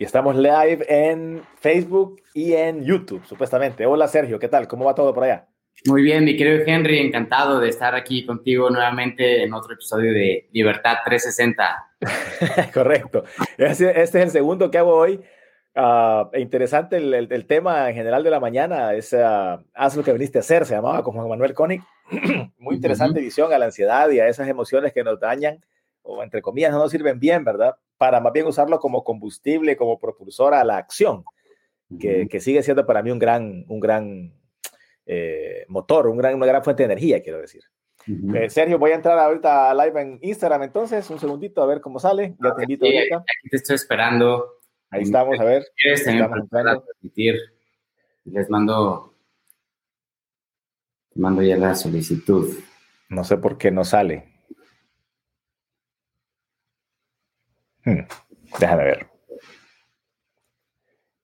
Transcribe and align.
Y 0.00 0.04
estamos 0.04 0.36
live 0.36 0.86
en 0.88 1.42
Facebook 1.56 2.22
y 2.32 2.52
en 2.52 2.84
YouTube, 2.84 3.24
supuestamente. 3.26 3.84
Hola 3.84 4.06
Sergio, 4.06 4.38
¿qué 4.38 4.46
tal? 4.46 4.68
¿Cómo 4.68 4.84
va 4.84 4.94
todo 4.94 5.12
por 5.12 5.24
allá? 5.24 5.48
Muy 5.86 6.02
bien, 6.02 6.24
mi 6.24 6.36
querido 6.36 6.62
Henry, 6.64 7.00
encantado 7.00 7.58
de 7.58 7.68
estar 7.68 7.96
aquí 7.96 8.24
contigo 8.24 8.70
nuevamente 8.70 9.42
en 9.42 9.52
otro 9.52 9.74
episodio 9.74 10.12
de 10.12 10.48
Libertad 10.52 10.98
360. 11.04 12.70
Correcto. 12.72 13.24
Este, 13.56 14.00
es 14.00 14.14
el 14.14 14.30
segundo 14.30 14.70
que 14.70 14.78
hago 14.78 14.94
hoy. 14.94 15.20
Uh, 15.74 16.28
interesante 16.36 16.98
el, 16.98 17.46
tema 17.46 17.88
en 17.88 17.96
general 17.96 18.22
de 18.22 18.30
la 18.30 18.38
mañana 18.38 18.94
es 18.94 19.12
uh, 19.12 19.60
Haz 19.74 19.96
lo 19.96 20.04
que 20.04 20.12
viniste 20.12 20.38
a 20.38 20.42
hacer, 20.42 20.64
se 20.64 20.76
llamaba 20.76 21.02
con 21.02 21.14
Juan 21.14 21.28
Manuel 21.28 21.54
Koenig. 21.54 21.82
Muy 22.58 22.76
interesante 22.76 23.18
visión 23.18 23.52
a 23.52 23.58
la 23.58 23.64
ansiedad 23.64 24.08
y 24.10 24.20
a 24.20 24.28
esas 24.28 24.46
emociones 24.46 24.92
que 24.92 25.02
nos 25.02 25.18
dañan 25.18 25.60
o 26.08 26.22
entre 26.22 26.40
comillas 26.40 26.72
no 26.72 26.78
nos 26.78 26.90
sirven 26.90 27.20
bien, 27.20 27.44
¿verdad? 27.44 27.76
Para 27.98 28.20
más 28.20 28.32
bien 28.32 28.46
usarlo 28.46 28.80
como 28.80 29.04
combustible, 29.04 29.76
como 29.76 29.98
propulsor 30.00 30.54
a 30.54 30.64
la 30.64 30.78
acción, 30.78 31.24
que, 32.00 32.28
que 32.28 32.40
sigue 32.40 32.62
siendo 32.62 32.86
para 32.86 33.02
mí 33.02 33.10
un 33.10 33.18
gran, 33.18 33.64
un 33.68 33.78
gran 33.78 34.32
eh, 35.04 35.66
motor, 35.68 36.06
un 36.06 36.16
gran, 36.16 36.34
una 36.34 36.46
gran 36.46 36.64
fuente 36.64 36.82
de 36.82 36.92
energía, 36.92 37.22
quiero 37.22 37.40
decir. 37.40 37.62
Eh, 38.34 38.48
Sergio, 38.48 38.78
voy 38.78 38.92
a 38.92 38.94
entrar 38.94 39.18
ahorita 39.18 39.70
a 39.70 39.74
live 39.74 40.00
en 40.00 40.18
Instagram, 40.22 40.62
entonces, 40.62 41.08
un 41.10 41.20
segundito 41.20 41.62
a 41.62 41.66
ver 41.66 41.82
cómo 41.82 41.98
sale. 41.98 42.36
Ya 42.42 42.54
te 42.54 42.62
invito. 42.62 42.86
ahorita. 42.86 43.16
Aquí 43.16 43.48
te 43.50 43.56
estoy 43.56 43.76
esperando. 43.76 44.60
Ahí 44.88 45.02
estamos, 45.02 45.38
a 45.38 45.44
ver. 45.44 45.66
¿Quieres 45.76 46.06
Les 48.24 48.48
mando, 48.48 49.12
mando 51.14 51.42
ya 51.42 51.58
la 51.58 51.74
solicitud. 51.74 52.58
No 53.10 53.24
sé 53.24 53.36
por 53.36 53.58
qué 53.58 53.70
no 53.70 53.84
sale. 53.84 54.37
Hmm, 57.88 58.06
déjame 58.60 58.84
ver. 58.84 59.06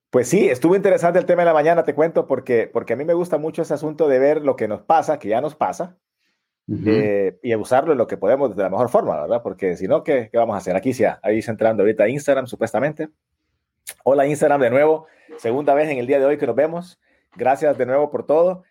Pues 0.09 0.28
sí, 0.28 0.48
estuvo 0.48 0.77
interesante 0.77 1.18
el 1.18 1.27
tema 1.27 1.42
de 1.42 1.46
la 1.46 1.52
mañana, 1.52 1.84
te 1.84 1.94
cuento, 1.94 2.27
porque, 2.27 2.70
porque 2.72 2.94
a 2.94 2.97
mí 2.97 3.05
me 3.05 3.12
gusta 3.12 3.36
mucho 3.36 3.62
ese 3.62 3.75
asunto 3.75 4.08
de 4.08 4.19
ver 4.19 4.42
lo 4.42 4.56
que 4.56 4.69
nos 4.69 4.80
pasa, 4.80 5.19
que 5.19 5.28
ya 5.28 5.41
nos 5.41 5.56
pasa, 5.56 5.98
eh, 6.86 7.38
y 7.42 7.55
usarlo 7.56 7.92
en 7.92 7.98
lo 7.98 8.06
que 8.06 8.16
podemos 8.16 8.56
de 8.56 8.62
la 8.62 8.70
mejor 8.70 8.88
forma, 8.88 9.20
¿verdad? 9.20 9.42
Porque 9.42 9.77
si 9.77 9.88
no, 9.88 10.05
¿qué, 10.05 10.30
¿qué, 10.30 10.38
vamos 10.38 10.55
a 10.55 10.58
hacer? 10.58 10.77
Aquí 10.77 10.94
sí, 10.94 11.05
ahí 11.05 11.41
está 11.41 11.50
entrando 11.50 11.83
ahorita 11.83 12.08
Instagram, 12.08 12.47
supuestamente. 12.47 13.10
Hola 14.05 14.27
Instagram 14.27 14.60
de 14.60 14.70
nuevo, 14.70 15.06
segunda 15.36 15.75
vez 15.75 15.91
en 15.91 15.98
el 15.98 16.06
día 16.06 16.19
de 16.19 16.25
hoy 16.25 16.38
que 16.38 16.47
nos 16.47 16.56
vemos. 16.56 16.98
Gracias 17.36 17.77
de 17.77 17.84
nuevo 17.84 18.10
por 18.10 18.25
todo. 18.25 18.62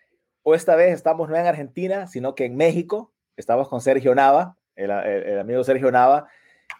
O 0.42 0.54
esta 0.54 0.74
vez 0.74 0.92
estamos 0.94 1.28
no 1.28 1.36
en 1.36 1.46
Argentina, 1.46 2.08
sino 2.08 2.34
que 2.34 2.46
en 2.46 2.56
México. 2.56 3.12
Estamos 3.36 3.68
con 3.68 3.80
Sergio 3.80 4.14
Nava, 4.14 4.56
el, 4.76 4.90
el 4.90 5.38
amigo 5.38 5.62
Sergio 5.62 5.92
Nava, 5.92 6.28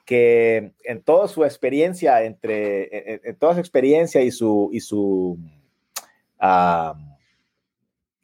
que 0.05 0.73
en 0.85 1.03
toda 1.03 1.29
su 1.29 1.45
experiencia, 1.45 2.23
entre, 2.23 3.29
en, 3.29 3.37
toda 3.37 3.55
su 3.55 3.61
experiencia 3.61 4.23
y 4.23 4.31
su, 4.31 4.69
y 4.73 4.81
su 4.81 5.39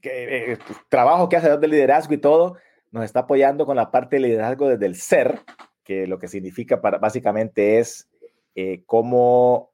que, 0.01 0.53
eh, 0.53 0.59
trabajo 0.89 1.29
que 1.29 1.37
hace 1.37 1.57
de 1.57 1.69
liderazgo 1.69 2.15
y 2.15 2.19
todo, 2.19 2.57
nos 2.91 3.05
está 3.05 3.21
apoyando 3.21 3.67
con 3.67 3.77
la 3.77 3.91
parte 3.91 4.17
de 4.17 4.23
liderazgo 4.23 4.69
desde 4.69 4.87
el 4.87 4.97
ser, 4.97 5.41
que 5.85 6.07
lo 6.07 6.19
que 6.19 6.29
significa 6.29 6.81
para, 6.81 6.99
básicamente 6.99 7.79
es 7.79 8.09
eh, 8.55 8.83
cómo, 8.87 9.73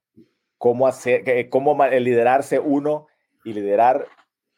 cómo, 0.58 0.86
hacer, 0.86 1.48
cómo 1.48 1.76
liderarse 1.86 2.58
uno 2.58 3.06
y 3.44 3.52
liderar 3.52 4.06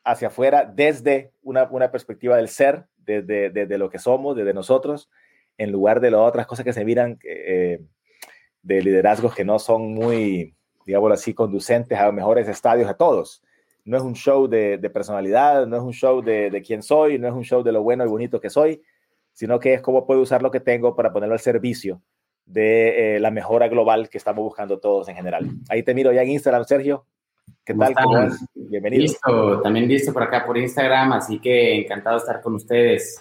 hacia 0.05 0.29
afuera 0.29 0.65
desde 0.65 1.33
una, 1.43 1.65
una 1.71 1.91
perspectiva 1.91 2.37
del 2.37 2.49
ser, 2.49 2.87
desde, 2.97 3.51
desde, 3.51 3.79
lo 3.79 3.91
que 3.91 3.99
somos, 3.99 4.37
desde 4.37 4.55
nosotros, 4.55 5.11
en 5.59 5.73
lugar 5.73 6.01
de 6.01 6.13
las 6.13 6.21
otras 6.21 6.47
cosas 6.47 6.65
que 6.65 6.73
se 6.73 6.85
miran 6.85 7.19
eh, 7.25 7.81
de 8.63 8.83
liderazgos 8.83 9.35
que 9.35 9.45
no 9.45 9.59
son 9.59 9.93
muy, 9.93 10.55
digamos 10.87 11.13
así, 11.13 11.35
conducentes 11.35 11.99
a 11.99 12.11
mejores 12.13 12.49
estadios 12.49 12.89
a 12.89 12.95
todos. 12.95 13.43
No 13.85 13.97
es 13.97 14.03
un 14.03 14.15
show 14.15 14.47
de, 14.47 14.79
personalidad, 14.93 15.67
no 15.67 15.77
es 15.77 15.83
un 15.83 15.93
show 15.93 16.23
de, 16.23 16.63
quién 16.65 16.83
soy, 16.83 17.19
no 17.19 17.27
es 17.27 17.35
un 17.35 17.43
show 17.43 17.63
de 17.63 17.73
lo 17.73 17.83
bueno 17.83 18.05
y 18.05 18.09
bonito 18.09 18.41
que 18.41 18.51
soy, 18.51 18.83
sino 19.33 19.59
que 19.59 19.75
es 19.75 19.83
cómo 19.83 20.07
puedo 20.07 20.21
usar 20.21 20.43
lo 20.43 20.51
que 20.51 20.61
tengo 20.61 20.95
para 20.95 21.13
ponerlo 21.13 21.35
al 21.35 21.41
servicio 21.41 22.01
de 22.45 23.17
eh, 23.17 23.21
la 23.21 23.31
mejora 23.31 23.69
global 23.69 24.09
que 24.09 24.19
estamos 24.19 24.43
buscando 24.45 24.79
todos 24.79 25.09
en 25.09 25.17
general. 25.17 25.51
Ahí 25.69 25.83
te 25.83 25.95
miro 25.95 26.13
ya 26.13 26.23
en 26.23 26.31
Instagram, 26.31 26.65
Sergio. 26.65 27.05
¿Qué 27.65 27.75
tal? 27.75 27.95
¿Cómo 27.95 28.29
Bienvenido. 28.55 29.03
Listo, 29.03 29.61
también 29.63 29.89
listo 29.89 30.13
por 30.13 30.23
acá 30.23 30.45
por 30.45 30.57
Instagram, 30.57 31.13
así 31.13 31.39
que 31.41 31.81
encantado 31.81 32.17
de 32.17 32.21
estar 32.21 32.41
con 32.41 32.55
ustedes. 32.55 33.19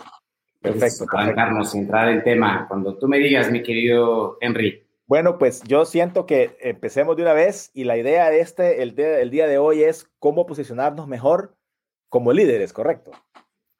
Perfecto. 0.73 1.05
Para 1.11 1.25
arrancarnos, 1.25 1.73
entrar 1.75 2.09
en 2.09 2.23
tema. 2.23 2.67
Cuando 2.67 2.97
tú 2.97 3.07
me 3.07 3.17
digas, 3.17 3.51
mi 3.51 3.63
querido 3.63 4.37
Henry. 4.41 4.83
Bueno, 5.05 5.37
pues 5.37 5.63
yo 5.63 5.85
siento 5.85 6.25
que 6.25 6.57
empecemos 6.59 7.15
de 7.15 7.23
una 7.23 7.33
vez 7.33 7.71
y 7.73 7.85
la 7.85 7.97
idea 7.97 8.29
de 8.29 8.41
este, 8.41 8.83
el, 8.83 8.99
el 8.99 9.29
día 9.29 9.47
de 9.47 9.57
hoy 9.57 9.83
es 9.83 10.09
cómo 10.19 10.45
posicionarnos 10.45 11.07
mejor 11.07 11.55
como 12.09 12.33
líderes, 12.33 12.73
¿correcto? 12.73 13.11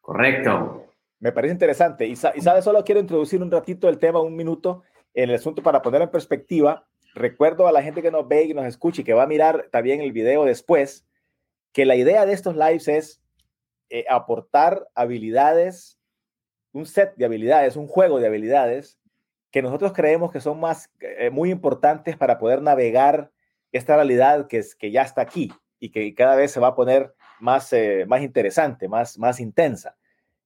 Correcto. 0.02 0.86
Me 1.20 1.32
parece 1.32 1.54
interesante. 1.54 2.06
Y, 2.06 2.12
y 2.12 2.16
sabes, 2.16 2.64
solo 2.64 2.84
quiero 2.86 3.02
introducir 3.02 3.42
un 3.42 3.52
ratito 3.52 3.90
el 3.90 3.98
tema, 3.98 4.22
un 4.22 4.36
minuto, 4.36 4.84
en 5.14 5.30
el 5.30 5.36
asunto 5.36 5.62
para 5.62 5.82
poner 5.82 6.02
en 6.02 6.12
perspectiva. 6.12 6.88
Recuerdo 7.14 7.68
a 7.68 7.72
la 7.72 7.82
gente 7.82 8.02
que 8.02 8.12
nos 8.12 8.28
ve 8.28 8.44
y 8.44 8.54
nos 8.54 8.66
escucha 8.66 9.02
y 9.02 9.04
que 9.04 9.14
va 9.14 9.24
a 9.24 9.28
mirar 9.28 9.68
también 9.72 10.00
el 10.00 10.12
video 10.12 10.46
después, 10.46 11.06
que 11.74 11.86
la 11.86 11.96
idea 11.96 12.26
de 12.26 12.34
estos 12.34 12.56
lives 12.56 12.88
es 12.88 13.22
eh, 13.90 14.06
aportar 14.10 14.88
habilidades 14.96 15.97
un 16.74 16.86
set 16.86 17.16
de 17.16 17.26
habilidades, 17.26 17.76
un 17.76 17.88
juego 17.88 18.20
de 18.20 18.28
habilidades 18.28 18.98
que 19.52 19.62
nosotros 19.62 19.94
creemos 19.94 20.32
que 20.32 20.42
son 20.42 20.60
más 20.60 20.92
eh, 21.00 21.30
muy 21.30 21.52
importantes 21.52 22.18
para 22.18 22.38
poder 22.38 22.62
navegar 22.62 23.32
esta 23.72 23.96
realidad 23.96 24.48
que, 24.48 24.60
es, 24.60 24.76
que 24.76 24.92
ya 24.92 25.02
está 25.02 25.22
aquí 25.22 25.52
y 25.80 25.90
que 25.90 26.14
cada 26.14 26.36
vez 26.36 26.52
se 26.52 26.60
va 26.60 26.68
a 26.70 26.76
poner 26.76 27.14
más, 27.40 27.72
eh, 27.74 28.06
más 28.08 28.22
interesante, 28.22 28.88
más, 28.88 29.18
más 29.18 29.40
intensa. 29.40 29.96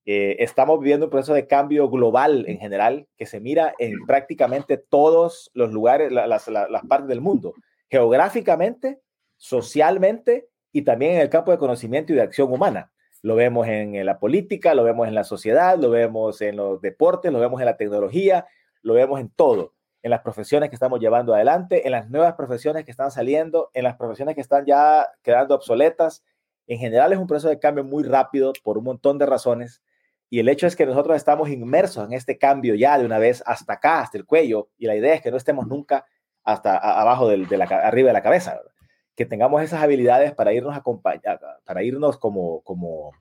Eh, 0.05 0.37
estamos 0.39 0.79
viviendo 0.79 1.05
un 1.05 1.11
proceso 1.11 1.33
de 1.33 1.47
cambio 1.47 1.89
global 1.89 2.45
en 2.47 2.57
general 2.59 3.07
que 3.17 3.25
se 3.25 3.39
mira 3.39 3.73
en 3.77 4.05
prácticamente 4.05 4.77
todos 4.77 5.51
los 5.53 5.71
lugares, 5.71 6.11
las, 6.11 6.47
las 6.47 6.85
partes 6.87 7.07
del 7.07 7.21
mundo, 7.21 7.53
geográficamente, 7.89 8.99
socialmente 9.37 10.47
y 10.71 10.81
también 10.83 11.13
en 11.13 11.21
el 11.21 11.29
campo 11.29 11.51
de 11.51 11.57
conocimiento 11.57 12.13
y 12.13 12.15
de 12.15 12.23
acción 12.23 12.51
humana. 12.51 12.91
Lo 13.21 13.35
vemos 13.35 13.67
en, 13.67 14.05
la 14.05 14.19
política, 14.19 14.73
lo 14.73 14.83
vemos 14.83 15.07
en 15.07 15.15
la 15.15 15.23
sociedad, 15.23 15.77
lo 15.77 15.89
vemos 15.89 16.41
en 16.41 16.55
los 16.55 16.81
deportes, 16.81 17.31
lo 17.31 17.39
vemos 17.39 17.59
en 17.61 17.65
la 17.65 17.77
tecnología, 17.77 18.47
lo 18.81 18.95
vemos 18.95 19.19
en 19.19 19.29
todo, 19.29 19.73
en 20.01 20.09
las 20.09 20.21
profesiones 20.21 20.69
que 20.69 20.75
estamos 20.75 20.99
llevando 20.99 21.35
adelante, 21.35 21.85
en 21.85 21.91
las 21.91 22.09
nuevas 22.09 22.33
profesiones 22.33 22.83
que 22.83 22.91
están 22.91 23.11
saliendo, 23.11 23.69
en 23.73 23.83
las 23.83 23.95
profesiones 23.95 24.35
que 24.35 24.41
están 24.41 24.65
ya 24.65 25.07
quedando 25.21 25.53
obsoletas. 25.53 26.23
En 26.65 26.79
general 26.79 27.13
es 27.13 27.19
un 27.19 27.27
proceso 27.27 27.49
de 27.49 27.59
cambio 27.59 27.83
muy 27.83 28.03
rápido 28.03 28.53
por 28.63 28.77
un 28.77 28.85
montón 28.85 29.19
de 29.19 29.27
razones. 29.27 29.83
Y 30.29 30.39
el 30.39 30.49
hecho 30.49 30.65
es 30.65 30.75
que 30.75 30.85
nosotros 30.85 31.15
estamos 31.17 31.49
inmersos 31.49 32.05
en 32.05 32.13
este 32.13 32.37
cambio 32.37 32.73
ya 32.73 32.97
de 32.97 33.05
una 33.05 33.19
vez 33.19 33.43
hasta 33.45 33.73
acá, 33.73 33.99
hasta 33.99 34.17
el 34.17 34.25
cuello. 34.25 34.69
Y 34.77 34.87
la 34.87 34.95
idea 34.95 35.13
es 35.13 35.21
que 35.21 35.29
no 35.29 35.37
estemos 35.37 35.67
nunca 35.67 36.05
hasta 36.43 36.77
abajo 36.77 37.27
de 37.27 37.57
la, 37.57 37.65
arriba 37.65 38.07
de 38.07 38.13
la 38.13 38.23
cabeza. 38.23 38.55
¿verdad? 38.55 38.71
Que 39.15 39.25
tengamos 39.25 39.61
esas 39.61 39.81
habilidades 39.81 40.33
para 40.33 40.53
irnos, 40.53 40.75
acompañar, 40.75 41.39
para 41.65 41.83
irnos 41.83 42.17
como, 42.17 42.61
como 42.61 43.11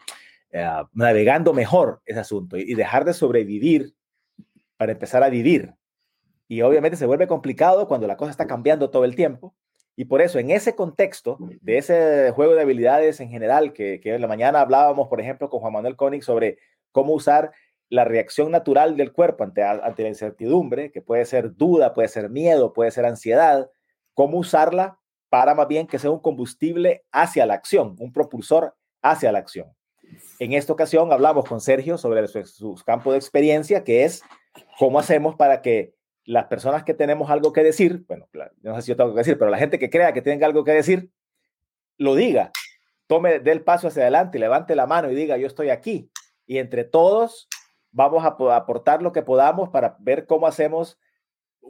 eh, 0.53 0.69
navegando 0.93 1.53
mejor 1.53 2.01
ese 2.05 2.21
asunto 2.21 2.57
y, 2.57 2.75
dejar 2.75 3.05
de 3.05 3.15
sobrevivir 3.15 3.95
para 4.77 4.93
empezar 4.93 5.23
a 5.23 5.29
vivir. 5.29 5.75
Y 6.49 6.63
obviamente 6.63 6.97
se 6.97 7.07
vuelve 7.07 7.27
complicado 7.27 7.87
cuando 7.87 8.07
la 8.07 8.17
cosa 8.17 8.31
está 8.31 8.47
cambiando 8.47 8.91
todo 8.91 9.05
el 9.05 9.15
tiempo. 9.15 9.55
Y 9.97 10.07
por 10.07 10.23
eso, 10.23 10.39
en 10.39 10.51
ese 10.51 10.75
contexto 10.75 11.39
de 11.61 11.79
ese 11.79 12.31
juego 12.33 12.55
de 12.55 12.63
habilidades 12.63 13.21
en 13.21 13.29
general, 13.29 13.73
que, 13.73 14.01
que 14.01 14.15
en 14.15 14.21
la 14.21 14.29
mañana 14.29 14.61
hablábamos, 14.61 15.09
por 15.09 15.21
ejemplo, 15.21 15.51
con 15.51 15.61
Juan 15.61 15.75
Manuel 15.75 15.97
Koenig 15.97 16.23
sobre 16.23 16.59
cómo 16.91 17.13
usar 17.13 17.53
la 17.91 18.05
reacción 18.05 18.51
natural 18.51 18.97
del 18.97 19.13
cuerpo 19.13 19.45
ante, 19.45 19.63
ante 19.63 20.05
la 20.05 20.09
incertidumbre, 20.09 20.93
que 20.93 21.03
puede 21.03 21.25
ser 21.27 21.57
duda, 21.57 21.93
puede 21.93 22.09
ser 22.09 22.31
miedo, 22.31 22.73
puede 22.73 22.93
ser 22.93 23.05
ansiedad, 23.05 23.69
cómo 24.15 24.39
usarla 24.39 25.00
para 25.31 25.55
más 25.55 25.69
bien 25.69 25.87
que 25.87 25.99
sea 25.99 26.11
un 26.11 26.19
combustible 26.19 27.05
hacia 27.13 27.47
la 27.47 27.55
acción, 27.55 27.97
un 27.99 28.13
propulsor 28.13 28.77
hacia 29.01 29.33
la 29.33 29.39
acción. 29.39 29.73
En 30.41 30.53
esta 30.53 30.73
ocasión 30.73 31.13
hablamos 31.13 31.49
con 31.49 31.61
Sergio 31.61 31.97
sobre 31.97 32.27
su, 32.27 32.75
campo 32.85 33.13
de 33.13 33.19
experiencia, 33.19 33.85
que 33.85 34.05
es 34.05 34.23
cómo 34.79 34.99
hacemos 34.99 35.37
para 35.37 35.63
que 35.63 35.95
las 36.25 36.47
personas 36.47 36.83
que 36.83 36.95
tenemos 36.95 37.31
algo 37.31 37.53
que 37.53 37.63
decir, 37.63 38.05
bueno, 38.09 38.29
no 38.63 38.75
sé 38.75 38.83
si 38.83 38.89
yo 38.89 38.97
tengo 38.97 39.13
que 39.13 39.19
decir, 39.19 39.39
pero 39.39 39.51
la 39.51 39.59
gente 39.59 39.79
que 39.79 39.89
crea 39.89 40.13
que 40.13 40.21
tenga 40.21 40.47
algo 40.47 40.65
que 40.65 40.73
decir, 40.73 41.11
lo 41.97 42.17
diga, 42.17 42.51
tome 43.07 43.39
del 43.39 43.63
paso 43.63 43.89
hacia 43.89 44.03
adelante, 44.03 44.39
levante 44.39 44.75
la 44.75 44.87
mano 44.87 45.11
y 45.11 45.15
diga, 45.15 45.37
yo 45.37 45.47
estoy 45.47 45.71
aquí. 45.71 46.11
Y 46.45 46.59
entre 46.59 46.85
todos 46.85 47.49
vamos 47.93 48.25
a 48.25 48.57
aportar 48.57 49.03
lo 49.03 49.13
que 49.13 49.23
podamos 49.23 49.69
para 49.69 49.97
ver 50.01 50.27
cómo 50.27 50.49
hacemos 50.49 50.99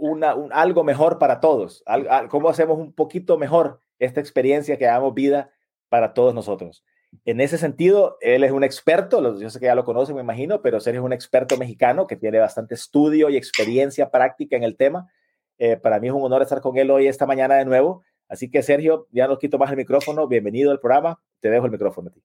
una, 0.00 0.34
un, 0.34 0.52
algo 0.52 0.82
mejor 0.82 1.18
para 1.18 1.40
todos, 1.40 1.84
cómo 2.28 2.48
hacemos 2.48 2.78
un 2.78 2.92
poquito 2.92 3.38
mejor 3.38 3.80
esta 3.98 4.20
experiencia 4.20 4.78
que 4.78 4.86
damos 4.86 5.14
vida 5.14 5.52
para 5.88 6.14
todos 6.14 6.34
nosotros. 6.34 6.84
En 7.24 7.40
ese 7.40 7.58
sentido, 7.58 8.16
él 8.20 8.44
es 8.44 8.52
un 8.52 8.64
experto, 8.64 9.38
yo 9.38 9.50
sé 9.50 9.58
que 9.58 9.66
ya 9.66 9.74
lo 9.74 9.84
conocen, 9.84 10.14
me 10.14 10.22
imagino, 10.22 10.62
pero 10.62 10.80
Sergio 10.80 11.00
es 11.00 11.04
un 11.04 11.12
experto 11.12 11.56
mexicano 11.56 12.06
que 12.06 12.16
tiene 12.16 12.38
bastante 12.38 12.74
estudio 12.74 13.28
y 13.30 13.36
experiencia 13.36 14.10
práctica 14.10 14.56
en 14.56 14.62
el 14.62 14.76
tema. 14.76 15.10
Eh, 15.58 15.76
para 15.76 15.98
mí 15.98 16.06
es 16.06 16.14
un 16.14 16.22
honor 16.22 16.42
estar 16.42 16.60
con 16.60 16.78
él 16.78 16.90
hoy, 16.90 17.08
esta 17.08 17.26
mañana 17.26 17.56
de 17.56 17.64
nuevo. 17.64 18.02
Así 18.28 18.48
que 18.48 18.62
Sergio, 18.62 19.08
ya 19.10 19.26
no 19.26 19.38
quito 19.38 19.58
más 19.58 19.70
el 19.70 19.76
micrófono, 19.76 20.28
bienvenido 20.28 20.70
al 20.70 20.78
programa, 20.78 21.20
te 21.40 21.50
dejo 21.50 21.66
el 21.66 21.72
micrófono 21.72 22.10
a 22.10 22.12
ti. 22.12 22.22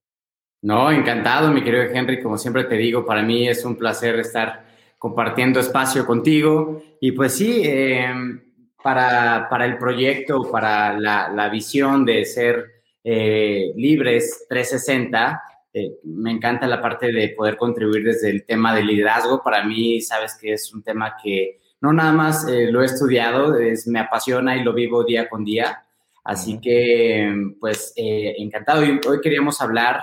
No, 0.62 0.92
encantado, 0.92 1.52
mi 1.52 1.64
querido 1.64 1.84
Henry, 1.84 2.22
como 2.22 2.38
siempre 2.38 2.64
te 2.64 2.76
digo, 2.76 3.06
para 3.06 3.24
mí 3.24 3.48
es 3.48 3.66
un 3.66 3.76
placer 3.76 4.20
estar 4.20 4.66
compartiendo 4.98 5.60
espacio 5.60 6.06
contigo 6.06 6.82
y 7.00 7.12
pues 7.12 7.34
sí, 7.34 7.62
em, 7.64 8.42
para, 8.82 9.48
para, 9.50 9.66
el 9.66 9.78
proyecto, 9.78 10.50
para 10.52 10.98
la, 11.00 11.30
la 11.30 11.50
visión 11.50 12.06
de 12.06 12.26
ser 12.26 12.76
eh, 13.08 13.72
libres 13.76 14.48
360, 14.50 15.40
eh, 15.72 16.00
me 16.06 16.32
encanta 16.32 16.66
la 16.66 16.82
parte 16.82 17.12
de 17.12 17.30
poder 17.30 17.56
contribuir 17.56 18.04
desde 18.04 18.32
el 18.32 18.44
tema 18.46 18.76
de 18.76 18.84
liderazgo. 18.84 19.44
Para 19.44 19.64
mí, 19.64 20.02
sabes 20.02 20.36
que 20.42 20.54
es 20.54 20.74
un 20.74 20.82
tema 20.82 21.16
que 21.22 21.60
no 21.82 21.94
nada 21.94 22.12
más 22.12 22.48
eh, 22.48 22.72
lo 22.72 22.82
he 22.82 22.86
estudiado, 22.86 23.60
es, 23.60 23.86
me 23.86 24.00
apasiona 24.00 24.58
y 24.58 24.64
lo 24.64 24.74
vivo 24.74 25.04
día 25.04 25.30
con 25.30 25.46
día. 25.46 25.84
Así 26.24 26.60
que, 26.60 27.32
pues, 27.60 27.94
encantado. 27.96 28.84
Y 28.84 29.00
hoy 29.08 29.22
queríamos 29.22 29.62
hablar, 29.62 30.00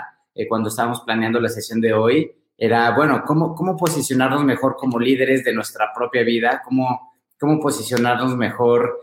cuando 0.48 0.68
estábamos 0.68 1.00
planeando 1.00 1.40
la 1.40 1.48
sesión 1.48 1.80
de 1.80 1.92
hoy, 1.92 2.32
era, 2.64 2.90
bueno, 2.94 3.22
¿cómo, 3.26 3.54
cómo 3.54 3.76
posicionarnos 3.76 4.44
mejor 4.44 4.76
como 4.76 4.98
líderes 4.98 5.44
de 5.44 5.52
nuestra 5.52 5.92
propia 5.94 6.22
vida? 6.22 6.62
¿Cómo, 6.64 7.14
cómo 7.38 7.60
posicionarnos 7.60 8.36
mejor 8.36 9.00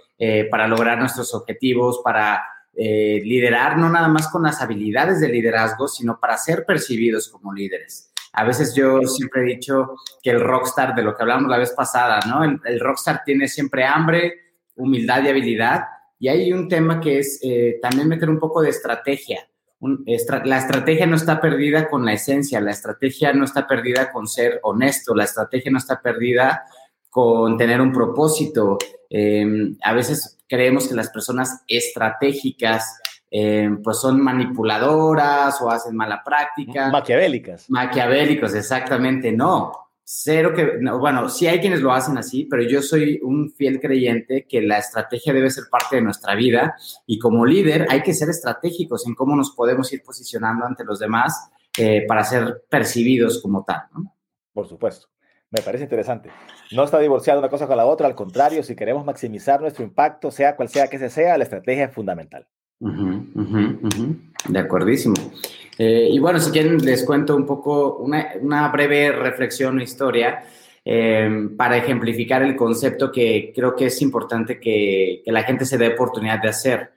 para 0.52 0.68
lograr 0.68 1.00
nuestros 1.00 1.34
objetivos, 1.34 2.02
para 2.04 2.42
eh, 2.82 3.20
liderar 3.26 3.78
no 3.78 3.90
nada 3.90 4.08
más 4.08 4.30
con 4.30 4.44
las 4.44 4.62
habilidades 4.62 5.20
de 5.20 5.28
liderazgo, 5.28 5.88
sino 5.90 6.18
para 6.18 6.38
ser 6.38 6.66
percibidos 6.66 7.28
como 7.28 7.54
líderes. 7.54 8.14
A 8.32 8.46
veces 8.46 8.74
yo 8.74 9.02
siempre 9.02 9.42
he 9.42 9.56
dicho 9.56 9.96
que 10.24 10.30
el 10.30 10.40
rockstar, 10.40 10.96
de 10.96 11.04
lo 11.04 11.14
que 11.14 11.24
hablamos 11.24 11.50
la 11.50 11.58
vez 11.58 11.72
pasada, 11.72 12.22
¿no? 12.26 12.42
El, 12.44 12.80
rockstar 12.80 13.24
tiene 13.26 13.50
siempre 13.50 13.84
hambre, 13.84 14.34
humildad 14.78 15.24
y 15.24 15.28
habilidad. 15.28 15.84
Y 16.20 16.30
hay 16.30 16.54
un 16.54 16.70
tema 16.70 17.02
que 17.02 17.20
es 17.20 17.42
eh, 17.44 17.80
también 17.82 18.08
meter 18.08 18.30
un 18.30 18.40
poco 18.40 18.62
de 18.62 18.70
estrategia. 18.70 19.46
La 19.82 20.58
estrategia 20.58 21.06
no 21.06 21.16
está 21.16 21.40
perdida 21.40 21.88
con 21.88 22.06
la 22.06 22.14
esencia, 22.14 22.60
la 22.60 22.72
estrategia 22.72 23.32
no 23.34 23.46
está 23.46 23.66
perdida 23.66 24.12
con 24.12 24.28
ser 24.28 24.60
honesto, 24.64 25.16
la 25.16 25.24
estrategia 25.24 25.72
no 25.72 25.78
está 25.78 26.02
perdida 26.02 26.64
con 27.10 27.58
tener 27.58 27.80
un 27.80 27.92
propósito. 27.92 28.78
Em, 29.10 29.78
a 29.84 29.94
veces 29.94 30.38
creemos 30.48 30.88
que 30.88 30.96
las 30.96 31.10
personas 31.10 31.64
estratégicas 31.68 33.00
em, 33.32 33.82
pues 33.84 34.00
son 34.00 34.20
manipuladoras 34.22 35.62
o 35.62 35.70
hacen 35.70 35.96
mala 35.96 36.24
práctica. 36.24 36.90
Maquiavélicas. 36.90 37.70
Maquiavélicos, 37.70 38.56
exactamente. 38.56 39.32
No, 39.32 39.89
cero 40.12 40.54
que, 40.56 40.80
bueno, 40.98 41.30
sí 41.30 41.46
hay 41.46 41.60
quienes 41.60 41.82
lo 41.82 41.94
hacen 41.94 42.18
así, 42.18 42.46
pero 42.46 42.64
yo 42.64 42.82
soy 42.82 43.20
un 43.22 43.52
fiel 43.52 43.80
creyente 43.80 44.48
que 44.50 44.60
la 44.60 44.80
estrategia 44.80 45.34
debe 45.34 45.52
ser 45.52 45.66
parte 45.70 45.98
de 45.98 46.02
nuestra 46.02 46.34
vida 46.34 46.76
y 47.06 47.20
como 47.20 47.46
líder 47.46 47.86
hay 47.92 48.02
que 48.02 48.16
ser 48.16 48.28
estratégicos 48.28 49.06
en 49.06 49.14
cómo 49.14 49.36
nos 49.36 49.52
podemos 49.52 49.94
ir 49.94 50.02
posicionando 50.02 50.66
ante 50.66 50.84
los 50.84 50.98
demás 50.98 51.52
eh, 51.78 52.06
para 52.08 52.24
ser 52.24 52.64
percibidos 52.68 53.40
como 53.40 53.64
tal. 53.64 53.84
¿no? 53.94 54.16
Por 54.52 54.68
supuesto. 54.68 55.10
Me 55.52 55.62
parece 55.62 55.84
interesante. 55.84 56.32
No 56.72 56.86
está 56.86 56.98
divorciada 56.98 57.38
una 57.38 57.50
cosa 57.50 57.68
con 57.68 57.78
la 57.78 57.86
otra, 57.86 58.08
al 58.08 58.16
contrario, 58.16 58.64
si 58.64 58.76
queremos 58.76 59.06
maximizar 59.06 59.62
nuestro 59.62 59.84
impacto, 59.84 60.32
sea 60.32 60.56
cual 60.56 60.70
sea 60.70 60.88
que 60.88 60.98
se 60.98 61.12
sea, 61.12 61.38
la 61.38 61.44
estrategia 61.44 61.86
es 61.86 61.94
fundamental. 61.94 62.48
De 62.80 64.60
acuerdísimo. 64.60 65.14
Eh, 65.80 66.10
y 66.12 66.20
bueno, 66.20 66.40
si 66.42 66.52
quieren, 66.52 66.78
les 66.80 67.06
cuento 67.06 67.36
un 67.38 67.46
poco, 67.46 67.98
una, 67.98 68.68
breve 68.68 69.14
reflexión 69.14 69.80
o 69.80 69.82
historia 69.82 70.44
em, 70.84 71.56
para 71.56 71.78
ejemplificar 71.78 72.44
el 72.44 72.58
concepto 72.58 73.10
que 73.10 73.54
creo 73.56 73.76
que 73.78 73.86
es 73.86 74.02
importante 74.02 74.60
que, 74.60 75.22
que 75.24 75.32
la 75.32 75.44
gente 75.44 75.64
se 75.66 75.78
dé 75.78 75.88
oportunidad 75.88 76.42
de 76.42 76.50
hacer. 76.50 76.92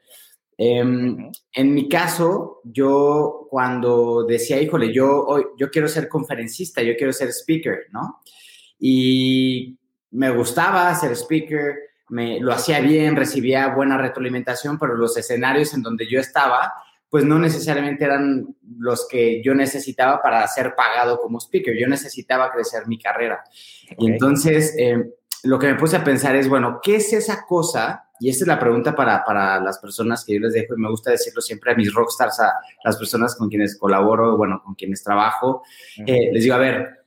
Em, 0.59 1.31
en 1.53 1.75
mi 1.75 1.89
caso, 1.89 2.61
yo 2.65 3.47
cuando 3.49 4.25
decía, 4.25 4.61
híjole, 4.61 4.93
yo, 4.93 5.55
yo 5.57 5.71
quiero 5.71 5.89
ser 5.89 6.09
conferencista, 6.09 6.83
yo 6.83 6.97
quiero 6.97 7.13
ser 7.13 7.29
speaker, 7.29 7.87
¿no? 7.91 8.21
Y 8.79 9.79
me 10.11 10.31
gustaba 10.31 10.95
ser 10.95 11.13
speaker, 11.13 11.77
me, 12.09 12.41
lo 12.41 12.53
hacía 12.53 12.81
bien, 12.81 13.17
recibía 13.17 13.69
buena 13.69 13.97
retroalimentación, 13.97 14.79
pero 14.79 14.97
los 14.97 15.17
escenarios 15.17 15.73
en 15.73 15.83
donde 15.83 16.07
yo 16.09 16.19
estaba, 16.19 16.73
pues 17.13 17.27
no 17.27 17.39
necesariamente 17.39 18.07
eran 18.07 18.57
los 18.79 19.07
que 19.07 19.43
yo 19.45 19.55
necesitaba 19.55 20.23
para 20.23 20.49
ser 20.49 20.75
pagado 20.75 21.21
como 21.21 21.39
speaker. 21.39 21.77
Yo 21.79 21.87
necesitaba 21.87 22.51
crecer 22.51 22.87
mi 22.87 22.99
carrera. 22.99 23.45
Y 23.99 24.11
entonces, 24.11 24.75
em, 24.79 25.11
lo 25.43 25.59
que 25.59 25.67
me 25.67 25.75
puse 25.75 25.95
a 25.95 26.05
pensar 26.05 26.37
es, 26.37 26.49
bueno, 26.49 26.81
¿qué 26.83 26.97
es 26.97 27.13
esa 27.13 27.45
cosa? 27.47 28.09
Y 28.19 28.31
esta 28.31 28.45
es 28.45 28.49
la 28.49 28.59
pregunta 28.59 28.95
para, 28.95 29.23
para 29.27 29.61
las 29.61 29.79
personas 29.79 30.25
que 30.25 30.33
yo 30.33 30.41
les 30.41 30.55
dejo 30.55 30.75
y 30.75 30.81
me 30.81 30.89
gusta 30.89 31.11
decirlo 31.11 31.43
siempre 31.43 31.73
a 31.73 31.75
mis 31.75 31.93
rockstars, 31.93 32.41
a 32.41 32.55
las 32.83 32.97
personas 32.97 33.37
con 33.37 33.51
quienes 33.51 33.77
colaboro, 33.77 34.39
bueno, 34.39 34.63
con 34.65 34.75
quienes 34.75 35.05
trabajo. 35.05 35.65
Eh, 36.07 36.31
les 36.33 36.43
digo, 36.43 36.55
a 36.55 36.61
ver, 36.61 37.05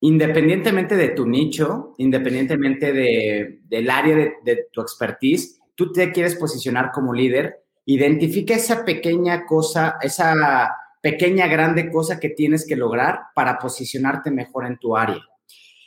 independientemente 0.00 0.96
de 0.96 1.08
tu 1.08 1.26
nicho, 1.26 1.94
independientemente 1.96 2.92
de, 2.92 3.60
del 3.64 3.88
área 3.88 4.16
de, 4.16 4.66
tu 4.70 4.82
expertise, 4.82 5.62
tú 5.74 5.92
te 5.92 6.12
quieres 6.12 6.34
posicionar 6.34 6.90
como 6.92 7.14
líder, 7.14 7.64
identifica 7.86 8.54
esa 8.54 8.84
pequeña 8.84 9.46
cosa, 9.46 9.96
esa 10.02 10.76
pequeña 11.00 11.46
grande 11.46 11.90
cosa 11.90 12.18
que 12.18 12.30
tienes 12.30 12.66
que 12.66 12.76
lograr 12.76 13.20
para 13.34 13.58
posicionarte 13.58 14.30
mejor 14.30 14.66
en 14.66 14.76
tu 14.78 14.96
área. 14.96 15.24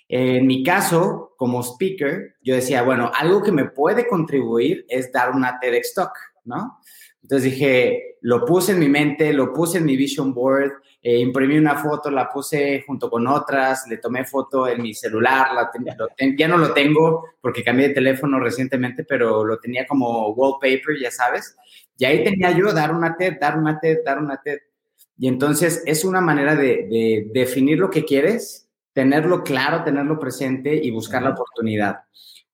En 0.08 0.48
mi 0.48 0.64
caso, 0.64 1.34
como 1.38 1.62
speaker, 1.62 2.36
yo 2.42 2.56
decía, 2.56 2.82
bueno, 2.82 3.12
algo 3.14 3.44
que 3.44 3.52
me 3.52 3.66
puede 3.66 4.08
contribuir 4.08 4.86
es 4.88 5.12
dar 5.12 5.32
una 5.32 5.60
TEDx 5.60 5.94
Talk, 5.94 6.14
¿no? 6.46 6.80
Entonces 7.22 7.52
dije, 7.52 8.16
lo 8.22 8.46
puse 8.46 8.72
en 8.72 8.80
mi 8.80 8.90
mente, 8.90 9.34
lo 9.34 9.54
puse 9.54 9.78
en 9.78 9.86
mi 9.86 9.96
vision 9.96 10.34
board, 10.34 10.72
eh, 11.02 11.20
imprimí 11.20 11.58
una 11.58 11.76
foto, 11.76 12.10
la 12.10 12.30
puse 12.30 12.84
junto 12.88 13.10
con 13.10 13.28
otras, 13.28 13.86
le 13.88 13.98
tomé 13.98 14.26
foto 14.26 14.68
en 14.68 14.82
mi 14.82 14.94
celular, 14.94 15.54
la 15.54 15.70
ya 16.38 16.48
no 16.48 16.58
lo 16.58 16.74
tengo 16.74 17.26
porque 17.40 17.64
cambié 17.64 17.90
de 17.90 17.94
teléfono 17.94 18.40
recientemente, 18.40 19.04
pero 19.04 19.46
lo 19.46 19.60
tenía 19.60 19.86
como 19.86 20.30
wallpaper, 20.30 20.98
ya 21.00 21.12
sabes. 21.12 21.56
Y 22.00 22.06
ahí 22.06 22.24
tenía 22.24 22.52
yo 22.52 22.74
dar 22.74 22.92
una 22.92 23.16
TED, 23.16 23.38
dar 23.40 23.58
una 23.58 23.80
TED, 23.80 24.00
dar 24.04 24.18
una 24.18 24.42
TED. 24.42 24.60
Y 25.18 25.28
entonces 25.28 25.84
es 25.86 26.06
una 26.06 26.22
manera 26.22 26.56
de, 26.56 26.88
de 26.90 27.30
definir 27.34 27.78
lo 27.78 27.90
que 27.90 28.06
quieres, 28.06 28.70
tenerlo 28.94 29.44
claro, 29.44 29.84
tenerlo 29.84 30.18
presente 30.18 30.74
y 30.74 30.90
buscar 30.92 31.22
la 31.22 31.32
oportunidad. 31.32 32.00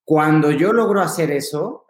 Cuando 0.03 0.51
yo 0.51 0.73
logro 0.73 1.01
hacer 1.01 1.29
eso, 1.31 1.85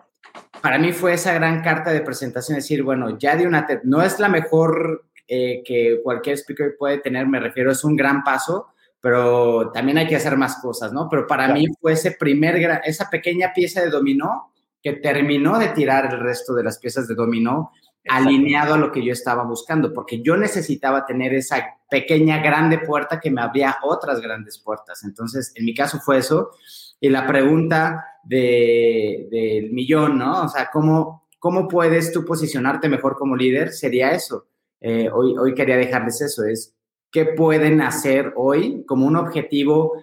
para 0.62 0.78
mí 0.78 0.92
fue 0.92 1.13
esa 1.13 1.34
gran 1.34 1.62
carta 1.62 1.92
de 1.92 2.02
presentación, 2.02 2.57
decir, 2.57 2.84
bueno, 2.84 3.18
ya 3.18 3.35
de 3.35 3.47
una 3.47 3.66
TED, 3.66 3.83
no 3.83 4.02
es 4.02 4.19
la 4.19 4.28
mejor 4.28 5.06
eh, 5.28 5.64
que 5.66 6.02
cualquier 6.04 6.38
speaker 6.38 6.76
puede 6.78 7.00
tener, 7.00 7.26
me 7.28 7.40
refiero, 7.40 7.71
es 7.71 7.83
un 7.83 7.95
gran 7.95 8.24
paso, 8.24 8.68
pero 9.00 9.71
también 9.71 9.97
hay 9.97 10.07
que 10.07 10.16
hacer 10.16 10.35
más 10.38 10.57
cosas, 10.57 10.92
¿no? 10.92 11.07
Pero 11.09 11.26
para 11.26 11.47
mí 11.47 11.68
fue 11.80 11.94
ese 11.94 12.12
primer, 12.12 12.81
esa 12.83 13.09
pequeña 13.09 13.54
pieza 13.54 13.81
de 13.81 13.90
dominó 13.90 14.52
que 14.85 14.94
terminó 14.94 15.57
de 15.57 15.69
tirar 15.69 16.13
el 16.13 16.19
resto 16.19 16.54
de 16.54 16.63
las 16.63 16.77
piezas 16.77 17.07
de 17.07 17.15
dominó 17.15 17.71
alineado 18.07 18.75
a 18.75 18.77
lo 18.77 18.92
que 18.92 19.04
yo 19.04 19.13
estaba 19.13 19.44
buscando, 19.44 19.92
porque 19.92 20.21
yo 20.21 20.37
necesitaba 20.37 21.07
tener 21.07 21.33
esa 21.33 21.65
pequeña, 21.89 22.37
grande 22.37 22.77
puerta 22.77 23.19
que 23.19 23.31
me 23.31 23.42
abría 23.42 23.77
otras 23.81 24.21
grandes 24.21 24.59
puertas. 24.59 25.04
Entonces, 25.04 25.51
en 25.56 25.65
mi 25.65 25.73
caso 25.73 25.99
fue 25.99 26.19
eso. 26.19 26.51
Y 26.99 27.09
la 27.09 27.25
pregunta 27.25 28.06
del 28.23 29.27
de, 29.31 29.69
millón, 29.71 30.19
¿no? 30.19 30.44
O 30.44 30.49
sea, 30.49 30.69
¿cómo, 30.71 31.30
¿cómo 31.39 31.68
puedes 31.68 32.11
tú 32.11 32.23
posicionarte 32.23 32.87
mejor 32.87 33.15
como 33.15 33.35
líder? 33.35 33.71
Sería 33.71 34.11
eso. 34.11 34.45
Eh, 34.81 35.09
hoy, 35.11 35.35
hoy 35.35 35.56
quería 35.56 35.77
dejarles 35.77 36.21
eso, 36.21 36.44
es 36.44 36.75
qué 37.11 37.25
pueden 37.25 37.81
hacer 37.81 38.33
hoy 38.35 38.85
como 38.85 39.07
un 39.07 39.15
objetivo 39.15 39.94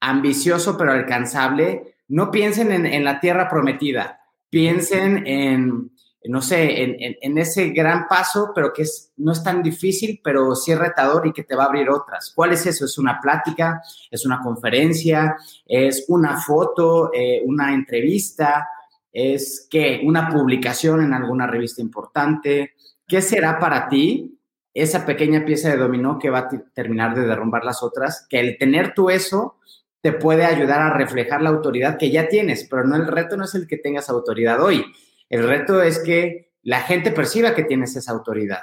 ambicioso 0.00 0.76
pero 0.76 0.92
alcanzable. 0.92 1.94
No 2.08 2.30
piensen 2.30 2.72
en, 2.72 2.86
en 2.86 3.04
la 3.04 3.20
tierra 3.20 3.48
prometida, 3.48 4.20
piensen 4.50 5.26
en, 5.26 5.90
no 6.24 6.42
sé, 6.42 6.82
en, 6.82 7.16
en, 7.20 7.38
ese 7.38 7.70
gran 7.70 8.08
paso, 8.08 8.50
pero 8.54 8.72
que 8.72 8.82
es, 8.82 9.12
no 9.16 9.32
es 9.32 9.42
tan 9.42 9.62
difícil, 9.62 10.20
pero 10.22 10.54
sí 10.54 10.72
es 10.72 10.78
retador 10.78 11.26
y 11.26 11.32
que 11.32 11.44
te 11.44 11.54
va 11.54 11.64
a 11.64 11.66
abrir 11.66 11.88
otras. 11.88 12.32
¿Cuál 12.34 12.52
es 12.52 12.66
eso? 12.66 12.84
¿Es 12.84 12.98
una 12.98 13.20
plática? 13.20 13.80
¿Es 14.10 14.26
una 14.26 14.40
conferencia? 14.40 15.36
¿Es 15.64 16.04
una 16.08 16.40
foto? 16.40 17.10
Eh, 17.14 17.42
¿Una 17.44 17.72
entrevista? 17.72 18.68
¿Es 19.12 19.66
qué? 19.70 20.02
¿Una 20.04 20.28
publicación 20.28 21.02
en 21.02 21.14
alguna 21.14 21.46
revista 21.46 21.80
importante? 21.80 22.74
¿Qué 23.06 23.22
será 23.22 23.58
para 23.58 23.88
ti 23.88 24.38
esa 24.74 25.06
pequeña 25.06 25.44
pieza 25.44 25.70
de 25.70 25.76
dominó 25.76 26.18
que 26.18 26.30
va 26.30 26.40
a 26.40 26.48
terminar 26.74 27.14
de 27.14 27.26
derrumbar 27.26 27.64
las 27.64 27.82
otras? 27.82 28.26
Que 28.28 28.40
el 28.40 28.58
tener 28.58 28.92
tú 28.92 29.08
eso 29.08 29.56
te 30.00 30.12
puede 30.12 30.44
ayudar 30.44 30.80
a 30.80 30.96
reflejar 30.96 31.42
la 31.42 31.50
autoridad 31.50 31.98
que 31.98 32.10
ya 32.10 32.28
tienes, 32.28 32.66
pero 32.68 32.84
no 32.84 32.96
el 32.96 33.06
reto 33.06 33.36
no 33.36 33.44
es 33.44 33.54
el 33.54 33.66
que 33.66 33.78
tengas 33.78 34.08
autoridad 34.08 34.62
hoy. 34.62 34.84
El 35.28 35.46
reto 35.46 35.82
es 35.82 35.98
que 35.98 36.52
la 36.62 36.80
gente 36.82 37.10
perciba 37.10 37.54
que 37.54 37.64
tienes 37.64 37.96
esa 37.96 38.12
autoridad, 38.12 38.62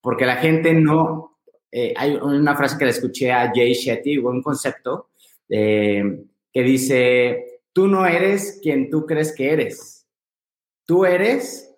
porque 0.00 0.26
la 0.26 0.36
gente 0.36 0.72
no... 0.74 1.38
Eh, 1.72 1.92
hay 1.96 2.14
una 2.14 2.56
frase 2.56 2.78
que 2.78 2.84
le 2.84 2.92
escuché 2.92 3.32
a 3.32 3.52
Jay 3.54 3.74
Shetty, 3.74 4.18
un 4.18 4.42
concepto, 4.42 5.10
eh, 5.48 6.24
que 6.52 6.62
dice, 6.62 7.60
tú 7.72 7.86
no 7.88 8.06
eres 8.06 8.60
quien 8.62 8.88
tú 8.88 9.04
crees 9.04 9.34
que 9.34 9.52
eres, 9.52 10.06
tú 10.86 11.04
eres 11.04 11.74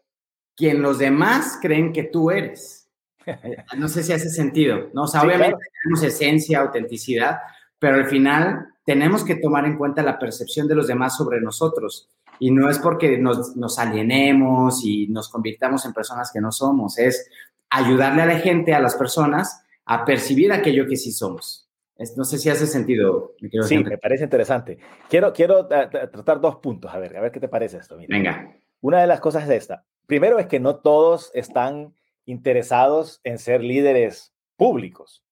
quien 0.55 0.83
los 0.83 0.99
demás 0.99 1.59
creen 1.61 1.93
que 1.93 2.05
tú 2.05 2.31
eres. 2.31 2.91
No 3.77 3.89
sé 3.89 4.03
si 4.03 4.13
hace 4.13 4.31
sentido, 4.31 4.91
¿no? 4.95 5.03
O 5.03 5.07
sea, 5.07 5.23
obviamente 5.23 5.59
tenemos 5.83 6.03
esencia, 6.03 6.61
autenticidad, 6.61 7.39
pero 7.79 7.97
al 7.97 8.07
final 8.07 8.67
tenemos 8.89 9.23
que 9.23 9.35
tomar 9.35 9.67
en 9.67 9.77
cuenta 9.77 10.03
la 10.03 10.19
percepción 10.19 10.67
de 10.67 10.75
los 10.75 10.87
demás 10.87 11.15
sobre 11.15 11.43
nosotros. 11.43 12.09
Y 12.39 12.51
no 12.51 12.71
es 12.71 12.79
porque 12.79 13.19
nos, 13.19 13.55
nos 13.55 13.79
alienemos 13.79 14.83
y 14.83 15.09
nos 15.09 15.29
convirtamos 15.29 15.85
en 15.85 15.93
personas 15.93 16.33
que 16.33 16.41
no 16.41 16.51
somos, 16.51 16.97
es 16.97 17.29
ayudarle 17.69 18.23
a 18.23 18.27
la 18.27 18.39
gente, 18.39 18.73
a 18.73 18.81
las 18.81 18.97
personas, 18.97 19.63
a 19.85 20.07
percibir 20.07 20.53
aquello 20.53 20.87
que 20.87 20.97
sí 20.97 21.13
somos. 21.13 21.69
No 22.17 22.25
sé 22.25 22.39
si 22.39 22.49
hace 22.49 22.67
sentido. 22.67 23.35
sí, 23.65 23.77
me 23.77 23.99
parece 23.99 24.25
interesante. 24.25 24.79
Quiero, 25.11 25.35
quiero 25.35 25.69
eh, 25.71 26.09
tratar 26.11 26.41
dos 26.41 26.57
puntos, 26.57 26.91
a 26.91 26.99
ver, 26.99 27.15
a 27.15 27.21
ver 27.21 27.31
qué 27.31 27.41
te 27.41 27.49
parece 27.49 27.77
esto. 27.77 27.99
Venga. 28.09 28.57
Una 28.81 29.03
de 29.03 29.07
las 29.07 29.21
cosas 29.21 29.45
es 29.45 29.51
esta. 29.51 29.85
Primero 30.07 30.39
es 30.39 30.47
que 30.47 30.61
no 30.61 30.77
todos 30.77 31.31
están 31.35 31.95
interesados 32.25 33.21
en 33.23 33.39
ser 33.39 33.63
líderes 33.63 34.33
públicos, 34.57 35.27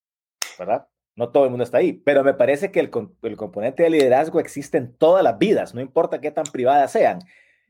¿verdad? 0.58 0.88
No 1.16 1.30
todo 1.30 1.44
el 1.44 1.50
mundo 1.50 1.64
está 1.64 1.78
ahí, 1.78 1.92
pero 1.94 2.22
me 2.22 2.34
parece 2.34 2.70
que 2.70 2.80
el, 2.80 2.90
el 3.22 3.36
componente 3.36 3.82
de 3.82 3.90
liderazgo 3.90 4.38
existe 4.38 4.78
en 4.78 4.94
todas 4.94 5.24
las 5.24 5.38
vidas, 5.38 5.74
no 5.74 5.80
importa 5.80 6.20
qué 6.20 6.30
tan 6.30 6.44
privadas 6.44 6.92
sean. 6.92 7.20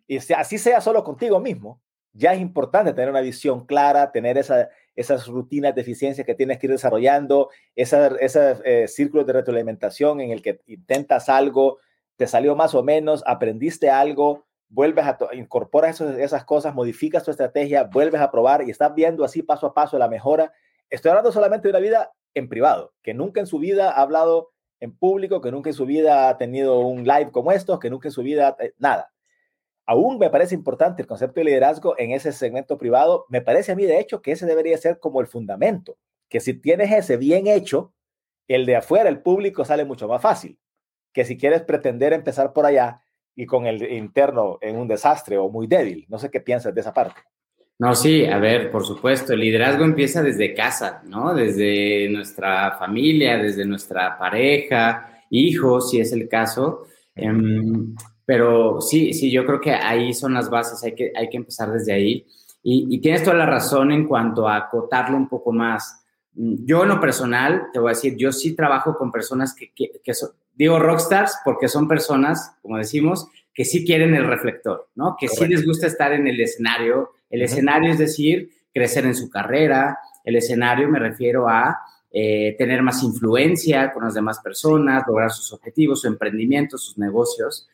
Y 0.07 0.21
si 0.21 0.35
así 0.35 0.59
sea 0.59 0.81
solo 0.81 1.05
contigo 1.05 1.41
mismo, 1.41 1.81
ya 2.13 2.33
es 2.33 2.41
importante 2.41 2.93
tener 2.93 3.11
una 3.11 3.21
visión 3.21 3.67
clara, 3.67 4.11
tener 4.11 4.39
esa, 4.39 4.69
esas 4.95 5.27
rutinas 5.27 5.75
de 5.75 5.83
eficiencia 5.83 6.25
que 6.25 6.35
tienes 6.35 6.59
que 6.59 6.67
ir 6.67 6.73
desarrollando, 6.73 7.51
esos 7.75 8.61
eh, 8.65 8.89
círculos 8.89 9.27
de 9.27 9.35
retroalimentación 9.35 10.21
en 10.21 10.31
el 10.31 10.43
que 10.43 10.61
intentas 10.67 11.29
algo, 11.29 11.79
te 12.17 12.27
salió 12.27 12.57
más 12.57 12.75
o 12.75 12.83
menos, 12.83 13.23
aprendiste 13.27 13.91
algo, 13.91 14.47
vuelves 14.69 15.05
a 15.05 15.19
incorporas 15.35 16.01
esas 16.01 16.45
cosas, 16.45 16.75
modificas 16.75 17.23
tu 17.23 17.31
estrategia, 17.31 17.85
vuelves 17.85 18.21
a 18.21 18.31
probar 18.31 18.67
y 18.67 18.71
estás 18.71 18.95
viendo 18.95 19.25
así 19.25 19.43
paso 19.43 19.67
a 19.67 19.75
paso 19.75 19.99
la 19.99 20.09
mejora. 20.09 20.53
Estoy 20.89 21.11
hablando 21.11 21.33
solamente 21.33 21.69
de 21.69 21.71
una 21.71 21.81
vida 21.81 22.13
en 22.37 22.49
privado, 22.49 22.95
que 23.03 23.15
nunca 23.15 23.41
en 23.41 23.47
su 23.47 23.59
vida 23.59 23.91
ha 23.91 24.03
hablado 24.03 24.53
en 24.79 24.97
público, 24.97 25.41
que 25.41 25.51
nunca 25.51 25.71
en 25.71 25.75
su 25.75 25.87
vida 25.87 26.29
ha 26.29 26.39
tenido 26.39 26.79
un 26.81 27.05
live 27.05 27.33
como 27.33 27.51
estos, 27.51 27.81
que 27.81 27.91
nunca 27.91 28.09
en 28.09 28.13
su 28.13 28.23
vida, 28.23 28.57
eh, 28.61 28.75
nada 28.79 29.11
aún 29.87 30.19
me 30.19 30.31
parece 30.31 30.55
importante 30.55 31.03
el 31.03 31.09
concepto 31.09 31.41
de 31.41 31.45
liderazgo 31.45 31.95
en 31.99 32.11
ese 32.11 32.33
segmento 32.33 32.77
privado. 32.77 33.25
Me 33.29 33.41
parece 33.41 33.73
a 33.73 33.77
mí, 33.77 33.85
de 33.85 34.01
hecho, 34.01 34.21
que 34.21 34.33
ese 34.33 34.45
debería 34.45 34.77
ser 34.77 34.99
como 34.99 35.21
el 35.21 35.29
fundamento, 35.29 35.97
que 36.29 36.41
si 36.41 36.55
tienes 36.55 36.93
ese 36.93 37.17
bien 37.17 37.47
hecho, 37.47 37.95
el 38.49 38.67
de 38.67 38.77
afuera, 38.77 39.09
el 39.09 39.23
público, 39.23 39.65
sale 39.65 39.85
mucho 39.85 40.09
más 40.09 40.21
fácil 40.21 40.59
que 41.13 41.25
si 41.25 41.39
quieres 41.39 41.63
pretender 41.63 42.13
empezar 42.13 42.53
por 42.53 42.67
allá 42.67 43.01
y 43.35 43.47
con 43.47 43.67
el 43.67 43.91
interno 43.91 44.59
en 44.61 44.77
un 44.77 44.87
desastre 44.87 45.39
o 45.39 45.49
muy 45.49 45.67
débil. 45.67 46.05
No 46.09 46.19
sé 46.19 46.31
qué 46.31 46.43
piensas 46.43 46.75
de 46.75 46.81
esa 46.83 46.93
parte. 46.93 47.23
No, 47.79 47.95
sí, 47.95 48.25
a 48.25 48.39
ver, 48.39 48.71
por 48.71 48.87
supuesto, 48.87 49.35
el 49.35 49.41
liderazgo 49.41 49.85
empieza 49.85 50.23
desde 50.23 50.55
casa, 50.55 51.03
¿no? 51.05 51.35
Desde 51.35 52.09
nuestra 52.09 52.79
familia, 52.79 53.37
desde 53.37 53.67
nuestra 53.67 54.17
pareja, 54.17 55.23
hijos, 55.29 55.91
si 55.91 56.01
es 56.01 56.11
el 56.13 56.27
caso. 56.27 56.87
Pero 58.25 58.81
sí, 58.81 59.13
sí, 59.13 59.31
yo 59.31 59.45
creo 59.45 59.61
que 59.61 59.73
ahí 59.73 60.15
son 60.15 60.35
las 60.35 60.49
bases, 60.49 60.83
hay 60.85 60.95
que, 60.95 61.13
hay 61.15 61.29
que 61.29 61.37
empezar 61.37 61.71
desde 61.71 61.93
ahí. 61.93 62.27
Y, 62.63 62.99
tienes 63.01 63.23
toda 63.23 63.37
la 63.37 63.47
razón 63.47 63.93
en 63.93 64.09
cuanto 64.09 64.49
a 64.49 64.57
acotarlo 64.57 65.17
un 65.17 65.29
poco 65.29 65.53
más. 65.53 66.03
Yo 66.33 66.83
en 66.83 66.89
lo 66.89 67.01
personal, 67.01 67.69
te 67.73 67.79
voy 67.79 67.91
a 67.91 67.95
decir, 67.95 68.17
yo 68.17 68.33
sí 68.33 68.57
trabajo 68.57 68.97
con 68.97 69.13
personas 69.13 69.55
que, 69.55 69.73
que, 70.03 70.15
son, 70.15 70.31
digo 70.53 70.79
rockstars 70.79 71.39
porque 71.45 71.69
son 71.69 71.87
personas, 71.87 72.57
como 72.63 72.79
decimos, 72.79 73.29
que 73.57 73.65
sí 73.65 73.85
quieren 73.85 74.15
el 74.15 74.27
reflector, 74.27 74.91
¿no? 74.95 75.17
Que 75.19 75.29
sí 75.29 75.49
les 75.49 75.67
gusta 75.67 75.89
estar 75.89 76.13
en 76.13 76.29
el 76.29 76.39
escenario. 76.39 77.13
El 77.31 77.43
escenario 77.43 77.91
es 77.91 77.99
decir, 77.99 78.51
crecer 78.73 79.07
en 79.07 79.15
su 79.15 79.31
carrera. 79.31 79.99
El 80.23 80.37
escenario 80.37 80.89
me 80.89 80.99
refiero 80.99 81.49
a 81.49 81.79
eh, 82.13 82.55
tener 82.59 82.83
más 82.83 83.03
influencia 83.03 83.93
con 83.93 84.05
las 84.05 84.15
demás 84.15 84.41
personas, 84.41 85.05
lograr 85.07 85.31
sus 85.31 85.53
objetivos, 85.53 86.03
su 86.03 86.07
emprendimiento, 86.07 86.77
sus 86.77 86.99
negocios 86.99 87.69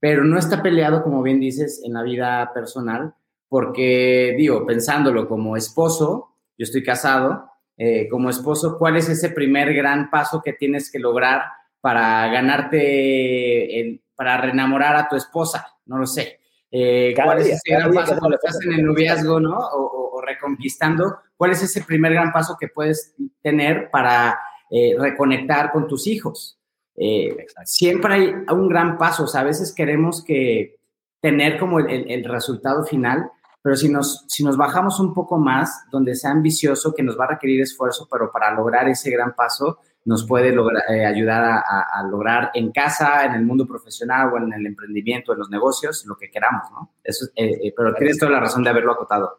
pero 0.00 0.24
no 0.24 0.38
está 0.38 0.62
peleado, 0.62 1.02
como 1.02 1.22
bien 1.22 1.40
dices, 1.40 1.82
en 1.84 1.94
la 1.94 2.02
vida 2.02 2.52
personal, 2.54 3.14
porque, 3.48 4.34
digo, 4.36 4.64
pensándolo 4.66 5.28
como 5.28 5.56
esposo, 5.56 6.36
yo 6.56 6.64
estoy 6.64 6.82
casado, 6.82 7.50
eh, 7.76 8.08
como 8.08 8.30
esposo, 8.30 8.76
¿cuál 8.78 8.96
es 8.96 9.08
ese 9.08 9.30
primer 9.30 9.72
gran 9.74 10.10
paso 10.10 10.42
que 10.42 10.52
tienes 10.52 10.90
que 10.90 10.98
lograr 10.98 11.42
para 11.80 12.28
ganarte, 12.28 14.00
para 14.18 14.36
reenamorar 14.36 14.96
a 14.96 15.08
tu 15.08 15.14
esposa? 15.14 15.64
No 15.86 15.98
lo 15.98 16.06
sé. 16.06 16.40
Eh, 16.72 17.14
¿Cuál 17.14 17.38
es 17.38 17.50
ese 17.50 17.70
gran 17.70 17.92
paso 17.92 18.16
cuando 18.18 18.36
estás 18.36 18.58
en 18.64 18.72
el 18.72 18.84
noviazgo, 18.84 19.38
¿no? 19.38 19.56
O, 19.56 20.20
reconquistando. 20.20 21.20
¿Cuál 21.36 21.52
es 21.52 21.62
ese 21.62 21.82
primer 21.84 22.12
gran 22.12 22.32
paso 22.32 22.56
que 22.58 22.66
puedes 22.66 23.14
tener 23.40 23.88
para 23.90 24.40
eh, 24.68 24.96
reconectar 24.98 25.70
con 25.70 25.86
tus 25.86 26.08
hijos? 26.08 26.58
Eh, 26.96 27.46
siempre 27.64 28.14
hay 28.14 28.34
un 28.50 28.68
gran 28.68 28.98
paso, 28.98 29.22
o 29.22 29.26
sea, 29.28 29.42
a 29.42 29.44
veces 29.44 29.72
queremos 29.72 30.24
que 30.24 30.80
tener 31.20 31.56
como 31.56 31.78
el, 31.78 32.24
resultado 32.24 32.84
final, 32.84 33.30
pero 33.62 33.76
si 33.76 33.88
nos, 33.88 34.24
si 34.26 34.42
nos 34.42 34.56
bajamos 34.56 34.98
un 34.98 35.14
poco 35.14 35.38
más, 35.38 35.84
donde 35.92 36.16
sea 36.16 36.32
ambicioso, 36.32 36.92
que 36.92 37.04
nos 37.04 37.18
va 37.18 37.26
a 37.26 37.28
requerir 37.28 37.62
esfuerzo, 37.62 38.08
pero 38.10 38.32
para 38.32 38.52
lograr 38.52 38.88
ese 38.88 39.10
gran 39.12 39.34
paso, 39.34 39.78
nos 40.04 40.26
puede 40.26 40.52
lograr, 40.52 40.84
eh, 40.90 41.04
ayudar 41.04 41.62
a, 41.66 42.02
lograr 42.10 42.50
en 42.54 42.72
casa, 42.72 43.24
en 43.24 43.34
el 43.34 43.44
mundo 43.44 43.66
profesional 43.66 44.32
o 44.32 44.38
en 44.38 44.52
el 44.52 44.66
emprendimiento, 44.66 45.32
en 45.32 45.38
los 45.38 45.50
negocios, 45.50 46.04
lo 46.06 46.16
que 46.16 46.30
queramos, 46.30 46.70
¿no? 46.72 46.94
Eso, 47.04 47.26
eh, 47.36 47.72
pero 47.76 47.94
tienes 47.94 48.18
toda 48.18 48.32
la 48.32 48.40
razón 48.40 48.64
de 48.64 48.70
haberlo 48.70 48.92
acotado. 48.92 49.38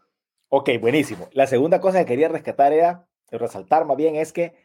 Ok, 0.50 0.70
buenísimo. 0.80 1.28
La 1.34 1.48
segunda 1.48 1.80
cosa 1.80 2.00
que 2.00 2.06
quería 2.06 2.28
rescatar 2.28 2.74
era, 2.74 3.08
resaltar 3.32 3.86
más 3.86 3.98
bien, 3.98 4.16
es 4.16 4.34
que 4.34 4.56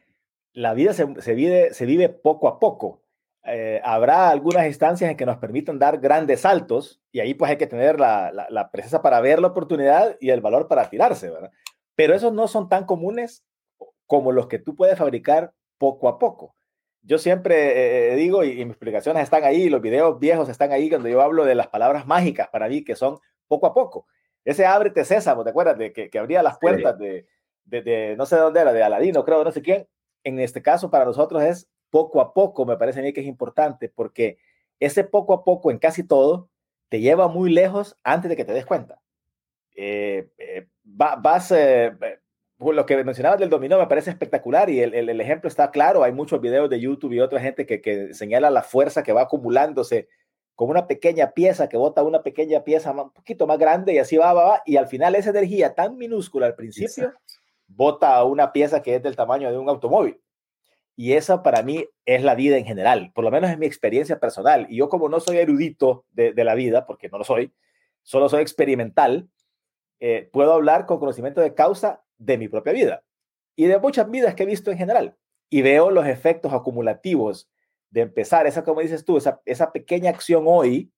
la 0.53 0.73
vida 0.73 0.95
se, 0.95 1.35
vive, 1.35 1.75
se 1.75 1.85
vive 1.85 2.09
poco 2.09 2.49
a 2.49 2.59
poco. 2.59 3.03
Eh, 3.45 3.83
habrá 3.85 4.31
algunas 4.31 4.67
instancias 4.67 5.11
en 5.11 5.17
que 5.17 5.27
nos 5.27 5.37
permitan 5.37 5.79
dar 5.79 5.99
grandes 5.99 6.41
saltos 6.41 7.03
y 7.13 7.21
ahí 7.21 7.35
pues 7.35 7.51
hay 7.51 7.59
que 7.59 7.67
tener 7.67 8.01
la, 8.01 8.33
la, 8.49 8.71
presencia 8.71 9.03
para 9.03 9.21
ver 9.21 9.41
la 9.41 9.49
oportunidad 9.49 10.17
y 10.19 10.31
el 10.31 10.41
valor 10.41 10.67
para 10.67 10.89
tirarse, 10.89 11.29
¿verdad? 11.29 11.51
Pero 11.95 12.15
esos 12.15 12.33
no 12.33 12.49
son 12.49 12.71
tan 12.71 12.87
comunes 12.87 13.45
como 14.07 14.33
los 14.33 14.47
que 14.47 14.59
tú 14.59 14.75
puedes 14.75 14.99
fabricar 14.99 15.53
poco 15.79 16.09
a 16.09 16.19
poco. 16.19 16.55
Yo 17.03 17.19
siempre 17.19 18.13
eh, 18.13 18.17
digo, 18.17 18.45
y, 18.45 18.57
mis 18.65 18.75
explicaciones 18.75 19.23
están 19.23 19.45
ahí, 19.45 19.69
los 19.69 19.83
videos 19.83 20.19
viejos 20.19 20.49
están 20.49 20.73
ahí, 20.73 20.89
cuando 20.89 21.09
yo 21.09 21.21
hablo 21.21 21.45
de 21.45 21.55
las 21.55 21.69
palabras 21.69 22.07
mágicas 22.07 22.49
para 22.49 22.69
mí, 22.69 22.83
que 22.85 22.97
son 22.97 23.19
poco 23.49 23.67
a 23.67 23.75
poco. 23.75 24.07
Ese 24.45 24.67
ábrete 24.67 25.05
sésamo, 25.05 25.45
¿te 25.45 25.51
acuerdas? 25.51 25.79
De 25.79 25.93
que, 25.93 26.11
que 26.11 26.19
abría 26.19 26.43
las 26.43 26.59
puertas 26.59 26.99
de, 26.99 27.27
de, 27.65 27.83
de, 27.83 28.17
no 28.17 28.27
sé 28.27 28.37
dónde 28.37 28.61
era, 28.61 28.73
de 28.73 28.83
Aladino, 28.83 29.25
creo, 29.25 29.45
no 29.45 29.53
sé 29.53 29.63
quién 29.63 29.87
en 30.25 30.41
este 30.41 30.63
caso 30.63 30.91
para 30.91 31.05
nosotros 31.05 31.43
es 31.43 31.69
poco 31.91 32.21
a 32.21 32.35
poco, 32.35 32.67
me 32.67 32.77
parece 32.77 33.01
a 33.01 33.03
mí 33.03 33.13
que 33.13 33.21
es 33.21 33.27
importante, 33.27 33.89
porque 33.89 34.39
ese 34.81 35.05
poco 35.05 35.35
a 35.35 35.45
poco 35.45 35.71
en 35.71 35.79
casi 35.79 36.03
todo 36.03 36.51
te 36.89 37.01
lleva 37.01 37.29
muy 37.29 37.53
lejos 37.53 37.97
antes 38.03 38.29
de 38.29 38.37
que 38.37 38.45
te 38.45 38.53
des 38.53 38.67
cuenta. 38.67 39.01
Eh, 39.77 40.31
eh, 40.39 40.67
vas, 40.83 41.53
eh, 41.53 41.93
lo 42.73 42.87
que 42.87 43.03
mencionabas 43.05 43.39
del 43.39 43.51
dominó 43.51 43.79
me 43.79 43.87
parece 43.87 44.11
espectacular 44.11 44.71
y 44.71 44.81
el, 44.81 44.95
el, 44.95 45.21
ejemplo 45.21 45.49
está 45.49 45.71
claro, 45.71 46.05
hay 46.05 46.13
muchos 46.13 46.41
videos 46.41 46.71
de 46.71 46.81
YouTube 46.81 47.13
y 47.13 47.21
otra 47.21 47.41
gente 47.41 47.67
que, 47.67 47.81
que 47.81 48.15
señala 48.15 48.51
la 48.51 48.63
fuerza 48.63 49.03
que 49.03 49.13
va 49.13 49.23
acumulándose 49.23 50.09
como 50.55 50.71
una 50.71 50.87
pequeña 50.87 51.33
pieza 51.33 51.69
que 51.69 51.77
bota 51.77 52.03
una 52.03 52.23
pequeña 52.23 52.63
pieza 52.63 52.93
un 52.93 53.11
poquito 53.11 53.47
más 53.47 53.59
grande 53.59 53.95
y 53.95 53.99
así 53.99 54.17
va, 54.17 54.33
va, 54.33 54.45
va, 54.45 54.63
y 54.65 54.77
al 54.77 54.87
final 54.87 55.15
esa 55.15 55.31
energía 55.31 55.75
tan 55.75 55.97
minúscula 55.97 56.47
al 56.47 56.55
principio 56.55 57.13
bota 57.67 58.23
una 58.25 58.53
pieza 58.53 58.83
que 58.83 58.97
es 58.97 59.03
del 59.03 59.17
tamaño 59.17 59.51
de 59.51 59.59
un 59.59 59.69
automóvil. 59.69 60.21
Y 60.97 61.15
esa 61.15 61.43
para 61.43 61.63
mí 61.63 61.87
es 62.05 62.23
la 62.23 62.37
vida 62.37 62.57
en 62.57 62.65
general, 62.65 63.11
por 63.15 63.25
lo 63.25 63.31
menos 63.31 63.51
es 63.51 63.59
mi 63.59 63.67
experiencia 63.67 64.21
personal. 64.21 64.67
Y 64.69 64.77
yo 64.77 64.89
como 64.89 65.09
no 65.09 65.19
soy 65.19 65.39
erudito 65.39 66.05
de, 66.13 66.33
la 66.45 66.55
vida, 66.55 66.87
porque 66.87 67.09
no 67.09 67.19
lo 67.19 67.25
soy, 67.25 67.53
solo 68.03 68.29
soy 68.29 68.43
experimental, 68.43 69.29
eh, 69.99 70.29
puedo 70.33 70.53
hablar 70.53 70.87
con 70.87 71.01
conocimiento 71.01 71.41
de 71.41 71.55
causa 71.55 72.04
de 72.25 72.39
mi 72.39 72.49
propia 72.49 72.73
vida 72.73 73.05
y 73.57 73.67
de 73.67 73.79
muchas 73.79 74.11
vidas 74.11 74.35
que 74.35 74.43
he 74.43 74.47
visto 74.47 74.71
en 74.71 74.79
general. 74.79 75.17
Y 75.51 75.63
veo 75.63 75.91
los 75.91 76.07
efectos 76.07 76.53
acumulativos 76.53 77.49
de 77.91 78.01
empezar 78.01 78.47
esa, 78.47 78.65
como 78.65 78.81
dices 78.81 79.05
tú, 79.05 79.17
esa, 79.17 79.41
esa 79.45 79.73
pequeña 79.73 80.11
acción 80.11 80.45
hoy 80.47 80.93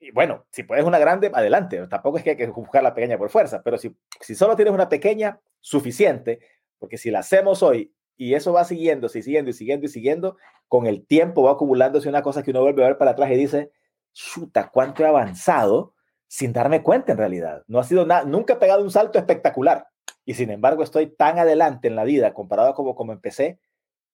y 0.00 0.12
bueno, 0.12 0.46
si 0.50 0.62
puedes 0.62 0.84
una 0.86 0.98
grande, 0.98 1.30
adelante. 1.32 1.86
Tampoco 1.88 2.16
es 2.16 2.24
que 2.24 2.30
hay 2.30 2.36
que 2.36 2.46
buscar 2.46 2.82
la 2.82 2.94
pequeña 2.94 3.18
por 3.18 3.28
fuerza, 3.28 3.62
pero 3.62 3.76
si, 3.76 3.94
si 4.20 4.34
solo 4.34 4.56
tienes 4.56 4.72
una 4.72 4.88
pequeña, 4.88 5.38
suficiente, 5.60 6.40
porque 6.78 6.96
si 6.96 7.10
la 7.10 7.18
hacemos 7.18 7.62
hoy 7.62 7.94
y 8.16 8.32
eso 8.32 8.54
va 8.54 8.64
siguiendo, 8.64 9.10
siguiendo 9.10 9.50
y 9.50 9.52
siguiendo 9.52 9.86
y 9.86 9.88
siguiendo, 9.90 10.36
con 10.68 10.86
el 10.86 11.06
tiempo 11.06 11.42
va 11.42 11.52
acumulándose 11.52 12.08
una 12.08 12.22
cosa 12.22 12.42
que 12.42 12.50
uno 12.50 12.62
vuelve 12.62 12.82
a 12.82 12.88
ver 12.88 12.98
para 12.98 13.10
atrás 13.10 13.30
y 13.30 13.36
dice, 13.36 13.72
chuta, 14.14 14.70
cuánto 14.70 15.02
he 15.02 15.06
avanzado 15.06 15.94
sin 16.26 16.54
darme 16.54 16.82
cuenta 16.82 17.12
en 17.12 17.18
realidad. 17.18 17.64
No 17.66 17.78
ha 17.78 17.84
sido 17.84 18.06
nada, 18.06 18.24
nunca 18.24 18.54
he 18.54 18.56
pegado 18.56 18.82
un 18.82 18.90
salto 18.90 19.18
espectacular. 19.18 19.86
Y 20.24 20.34
sin 20.34 20.50
embargo 20.50 20.82
estoy 20.82 21.06
tan 21.06 21.38
adelante 21.38 21.88
en 21.88 21.96
la 21.96 22.04
vida 22.04 22.34
comparado 22.34 22.74
como, 22.74 22.94
como 22.94 23.12
empecé, 23.12 23.58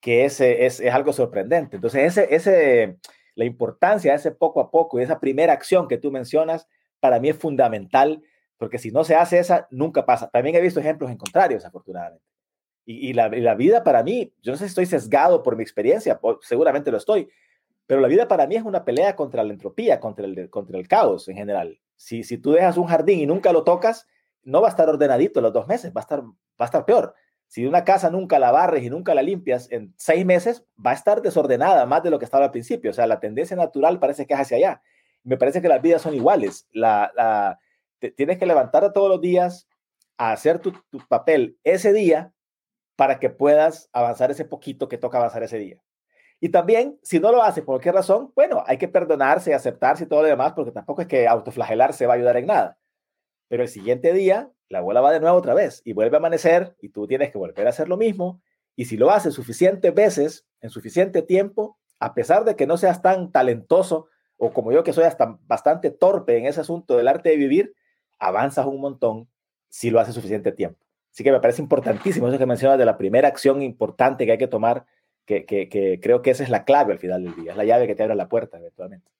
que 0.00 0.24
ese 0.24 0.66
es, 0.66 0.80
es 0.80 0.92
algo 0.94 1.12
sorprendente. 1.12 1.76
Entonces, 1.76 2.16
ese, 2.16 2.34
ese, 2.34 2.98
la 3.34 3.44
importancia 3.44 4.12
de 4.12 4.18
ese 4.18 4.30
poco 4.30 4.60
a 4.60 4.70
poco 4.70 4.98
y 4.98 5.02
esa 5.02 5.20
primera 5.20 5.52
acción 5.52 5.88
que 5.88 5.98
tú 5.98 6.10
mencionas, 6.10 6.68
para 7.00 7.20
mí 7.20 7.28
es 7.28 7.36
fundamental 7.36 8.22
porque 8.58 8.78
si 8.78 8.90
no 8.90 9.04
se 9.04 9.14
hace 9.14 9.38
esa, 9.38 9.68
nunca 9.70 10.06
pasa. 10.06 10.30
También 10.30 10.56
he 10.56 10.60
visto 10.60 10.80
ejemplos 10.80 11.10
en 11.10 11.18
contrarios, 11.18 11.64
afortunadamente. 11.64 12.24
Y, 12.88 13.14
la, 13.14 13.28
vida 13.56 13.82
para 13.82 14.04
mí, 14.04 14.32
yo 14.42 14.52
no 14.52 14.58
sé 14.58 14.64
si 14.64 14.68
estoy 14.68 14.86
sesgado 14.86 15.42
por 15.42 15.56
mi 15.56 15.62
experiencia, 15.64 16.20
seguramente 16.40 16.92
lo 16.92 16.98
estoy, 16.98 17.28
pero 17.84 18.00
la 18.00 18.06
vida 18.06 18.28
para 18.28 18.46
mí 18.46 18.54
es 18.54 18.62
una 18.62 18.84
pelea 18.84 19.16
contra 19.16 19.42
la 19.42 19.52
entropía, 19.52 19.98
contra 19.98 20.24
el, 20.24 20.48
contra 20.50 20.78
el 20.78 20.86
caos 20.86 21.28
en 21.28 21.36
general. 21.36 21.80
Si, 21.96 22.22
si 22.22 22.38
tú 22.38 22.52
dejas 22.52 22.76
un 22.76 22.86
jardín 22.86 23.18
y 23.18 23.26
nunca 23.26 23.52
lo 23.52 23.64
tocas, 23.64 24.06
no 24.46 24.60
va 24.60 24.68
a 24.68 24.70
estar 24.70 24.88
ordenadito 24.88 25.40
los 25.40 25.52
dos 25.52 25.66
meses, 25.66 25.92
va 25.94 26.00
a 26.00 26.02
estar, 26.02 26.22
va 26.22 26.32
a 26.60 26.64
estar 26.64 26.84
peor. 26.84 27.14
Si 27.48 27.66
una 27.66 27.84
casa 27.84 28.10
nunca 28.10 28.38
la 28.38 28.52
barres 28.52 28.84
y 28.84 28.90
nunca 28.90 29.14
la 29.14 29.22
limpias, 29.22 29.70
en 29.70 29.92
seis 29.96 30.24
meses 30.24 30.64
va 30.84 30.92
a 30.92 30.94
estar 30.94 31.20
desordenada 31.20 31.84
más 31.84 32.02
de 32.02 32.10
lo 32.10 32.18
que 32.18 32.24
estaba 32.24 32.46
al 32.46 32.50
principio. 32.52 32.90
O 32.90 32.94
sea, 32.94 33.06
la 33.06 33.20
tendencia 33.20 33.56
natural 33.56 33.98
parece 33.98 34.26
que 34.26 34.34
es 34.34 34.40
hacia 34.40 34.56
allá. 34.56 34.82
Me 35.24 35.36
parece 35.36 35.60
que 35.60 35.68
las 35.68 35.82
vidas 35.82 36.02
son 36.02 36.14
iguales. 36.14 36.66
La, 36.72 37.12
la, 37.14 37.58
tienes 38.16 38.38
que 38.38 38.46
levantarte 38.46 38.90
todos 38.92 39.08
los 39.08 39.20
días 39.20 39.68
a 40.16 40.32
hacer 40.32 40.60
tu, 40.60 40.72
papel 41.08 41.58
ese 41.64 41.92
día 41.92 42.32
para 42.94 43.18
que 43.18 43.30
puedas 43.30 43.90
avanzar 43.92 44.30
ese 44.30 44.44
poquito 44.44 44.88
que 44.88 44.98
toca 44.98 45.18
avanzar 45.18 45.42
ese 45.42 45.58
día. 45.58 45.82
Y 46.40 46.50
también, 46.50 46.98
si 47.02 47.18
no 47.18 47.32
lo 47.32 47.42
hace 47.42 47.62
por 47.62 47.74
cualquier 47.74 47.94
razón, 47.94 48.32
bueno, 48.34 48.62
hay 48.66 48.78
que 48.78 48.88
perdonarse, 48.88 49.54
aceptarse 49.54 50.04
y 50.04 50.06
todo 50.06 50.22
lo 50.22 50.28
demás, 50.28 50.52
porque 50.54 50.70
tampoco 50.70 51.02
es 51.02 51.08
que 51.08 51.26
autoflagelarse 51.26 52.06
va 52.06 52.14
a 52.14 52.16
ayudar 52.16 52.36
en 52.36 52.46
nada. 52.46 52.78
Pero 53.48 53.62
el 53.62 53.68
siguiente 53.68 54.12
día, 54.12 54.50
la 54.68 54.78
abuela 54.78 55.00
va 55.00 55.12
de 55.12 55.20
nuevo 55.20 55.36
otra 55.36 55.54
vez 55.54 55.82
y 55.84 55.92
vuelve 55.92 56.16
a 56.16 56.18
amanecer 56.18 56.76
y 56.80 56.88
tú 56.88 57.06
tienes 57.06 57.30
que 57.30 57.38
volver 57.38 57.66
a 57.66 57.70
hacer 57.70 57.88
lo 57.88 57.96
mismo. 57.96 58.40
Y 58.74 58.86
si 58.86 58.96
lo 58.96 59.10
haces 59.10 59.34
suficientes 59.34 59.94
veces, 59.94 60.46
en 60.60 60.70
suficiente 60.70 61.22
tiempo, 61.22 61.78
a 62.00 62.14
pesar 62.14 62.44
de 62.44 62.56
que 62.56 62.66
no 62.66 62.76
seas 62.76 63.02
tan 63.02 63.32
talentoso 63.32 64.08
o 64.36 64.52
como 64.52 64.72
yo 64.72 64.84
que 64.84 64.92
soy 64.92 65.04
hasta 65.04 65.38
bastante 65.46 65.90
torpe 65.90 66.36
en 66.36 66.46
ese 66.46 66.60
asunto 66.60 66.96
del 66.96 67.08
arte 67.08 67.30
de 67.30 67.36
vivir, 67.36 67.74
avanzas 68.18 68.66
un 68.66 68.80
montón 68.80 69.28
si 69.68 69.90
lo 69.90 70.00
haces 70.00 70.14
suficiente 70.14 70.52
tiempo. 70.52 70.84
Así 71.12 71.24
que 71.24 71.32
me 71.32 71.40
parece 71.40 71.62
importantísimo 71.62 72.28
eso 72.28 72.38
que 72.38 72.46
mencionas 72.46 72.78
de 72.78 72.84
la 72.84 72.98
primera 72.98 73.28
acción 73.28 73.62
importante 73.62 74.26
que 74.26 74.32
hay 74.32 74.38
que 74.38 74.48
tomar, 74.48 74.84
que, 75.24 75.46
que, 75.46 75.98
creo 76.02 76.20
que 76.20 76.30
esa 76.30 76.42
es 76.44 76.50
la 76.50 76.64
clave 76.64 76.92
al 76.92 76.98
final 76.98 77.24
del 77.24 77.34
día, 77.34 77.52
es 77.52 77.56
la 77.56 77.64
llave 77.64 77.86
que 77.86 77.94
te 77.94 78.02
abre 78.02 78.14
la 78.14 78.28
puerta 78.28 78.58
eventualmente. 78.58 79.10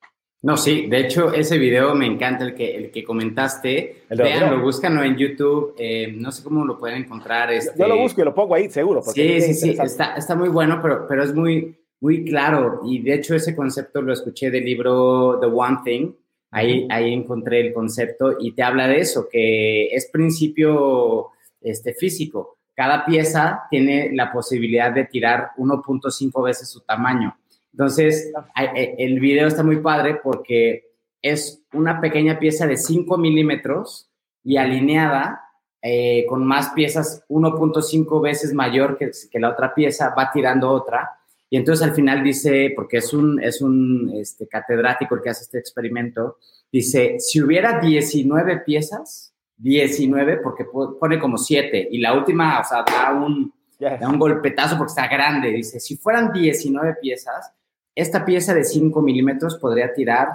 No, 0.47 0.57
sí, 0.57 0.87
de 0.87 1.01
hecho 1.01 1.35
ese 1.35 1.59
video 1.59 1.93
me 1.97 2.07
encanta 2.07 2.45
el 2.45 2.55
que, 2.55 2.77
el 2.77 2.91
que 2.93 3.03
comentaste. 3.03 4.05
Vean, 4.11 4.49
lo 4.49 4.63
búscanlo 4.63 5.03
en 5.03 5.17
YouTube, 5.17 5.75
eh, 5.77 6.15
no 6.17 6.31
sé 6.31 6.45
cómo 6.45 6.65
lo 6.65 6.79
pueden 6.79 7.03
encontrar. 7.03 7.53
Este... 7.53 7.77
Yo 7.77 7.89
lo 7.89 7.99
busco 7.99 8.21
y 8.21 8.25
lo 8.25 8.33
pongo 8.33 8.55
ahí, 8.55 8.71
seguro. 8.71 9.03
Sí, 9.03 9.41
sí, 9.41 9.55
sí, 9.55 9.71
está, 9.71 10.15
está 10.15 10.37
muy 10.37 10.49
bueno, 10.49 10.79
pero, 10.81 11.05
pero 11.09 11.25
es 11.25 11.35
muy, 11.35 11.77
muy 11.99 12.25
claro. 12.25 12.83
Y 12.85 13.01
de 13.01 13.15
hecho 13.15 13.35
ese 13.35 13.57
concepto 13.57 14.01
lo 14.01 14.13
escuché 14.13 14.53
del 14.53 14.65
libro 14.65 15.41
The 15.41 15.47
One 15.47 15.79
Thing. 15.85 16.13
Ahí, 16.53 16.87
ahí 16.91 17.13
encontré 17.13 17.67
el 17.67 17.75
concepto 17.75 18.37
y 18.39 18.53
te 18.53 18.63
habla 18.63 18.87
de 18.87 19.01
eso, 19.01 19.29
que 19.29 19.89
es 19.89 20.09
principio 20.13 21.31
este, 21.61 21.93
físico. 21.93 22.59
Cada 22.73 23.05
pieza 23.05 23.63
tiene 23.69 24.13
la 24.13 24.31
posibilidad 24.33 24.93
de 24.93 25.07
tirar 25.07 25.51
1.5 25.59 26.45
veces 26.45 26.69
su 26.69 26.83
tamaño. 26.83 27.37
Entonces, 27.77 28.33
e, 28.75 28.95
el 28.99 29.21
video 29.21 29.49
está 29.49 29.63
muy 29.63 29.77
padre 29.81 30.19
porque 30.23 30.93
es 31.21 31.63
una 31.75 32.01
pequeña 32.01 32.39
pieza 32.39 32.67
de 32.67 32.79
5 32.79 33.19
milímetros 33.19 34.11
y 34.43 34.57
alineada 34.57 35.43
eh, 35.83 36.25
con 36.27 36.43
más 36.47 36.71
piezas 36.71 37.23
1.5 37.29 38.23
veces 38.23 38.55
mayor 38.55 38.97
que, 38.97 39.11
que, 39.31 39.39
la 39.39 39.51
otra 39.51 39.75
pieza, 39.75 40.15
va 40.17 40.31
tirando 40.33 40.71
otra. 40.71 41.11
Y 41.51 41.59
entonces 41.59 41.87
al 41.87 41.95
final 41.95 42.25
dice, 42.25 42.73
porque 42.75 42.97
es 42.97 43.13
un, 43.13 43.43
es 43.43 43.61
un 43.61 44.11
este, 44.17 44.49
catedrático 44.49 45.15
el 45.15 45.21
que 45.21 45.31
hace 45.31 45.43
este 45.43 45.59
experimento, 45.59 46.39
dice, 46.73 47.17
si 47.21 47.43
hubiera 47.43 47.79
19 47.79 48.61
piezas, 48.61 49.35
19 49.59 50.39
porque 50.39 50.65
pone 50.65 51.19
como 51.19 51.37
7 51.37 51.89
y 51.91 51.99
la 51.99 52.15
última, 52.15 52.59
o 52.61 52.65
sea, 52.65 52.83
da 52.83 53.13
un, 53.13 53.53
da 53.79 54.09
un 54.09 54.19
golpetazo 54.19 54.79
porque 54.79 54.93
está 54.93 55.09
grande. 55.09 55.51
Dice, 55.51 55.79
si 55.79 55.99
fueran 55.99 56.33
19 56.33 56.97
piezas, 57.03 57.53
esta 57.97 58.25
pieza 58.25 58.55
de 58.55 58.63
5 58.63 59.03
milímetros 59.03 59.57
podría 59.57 59.93
tirar 59.93 60.29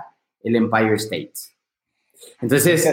el 0.44 0.56
Empire 0.58 0.96
State. 0.96 1.34
Entonces, 2.42 2.86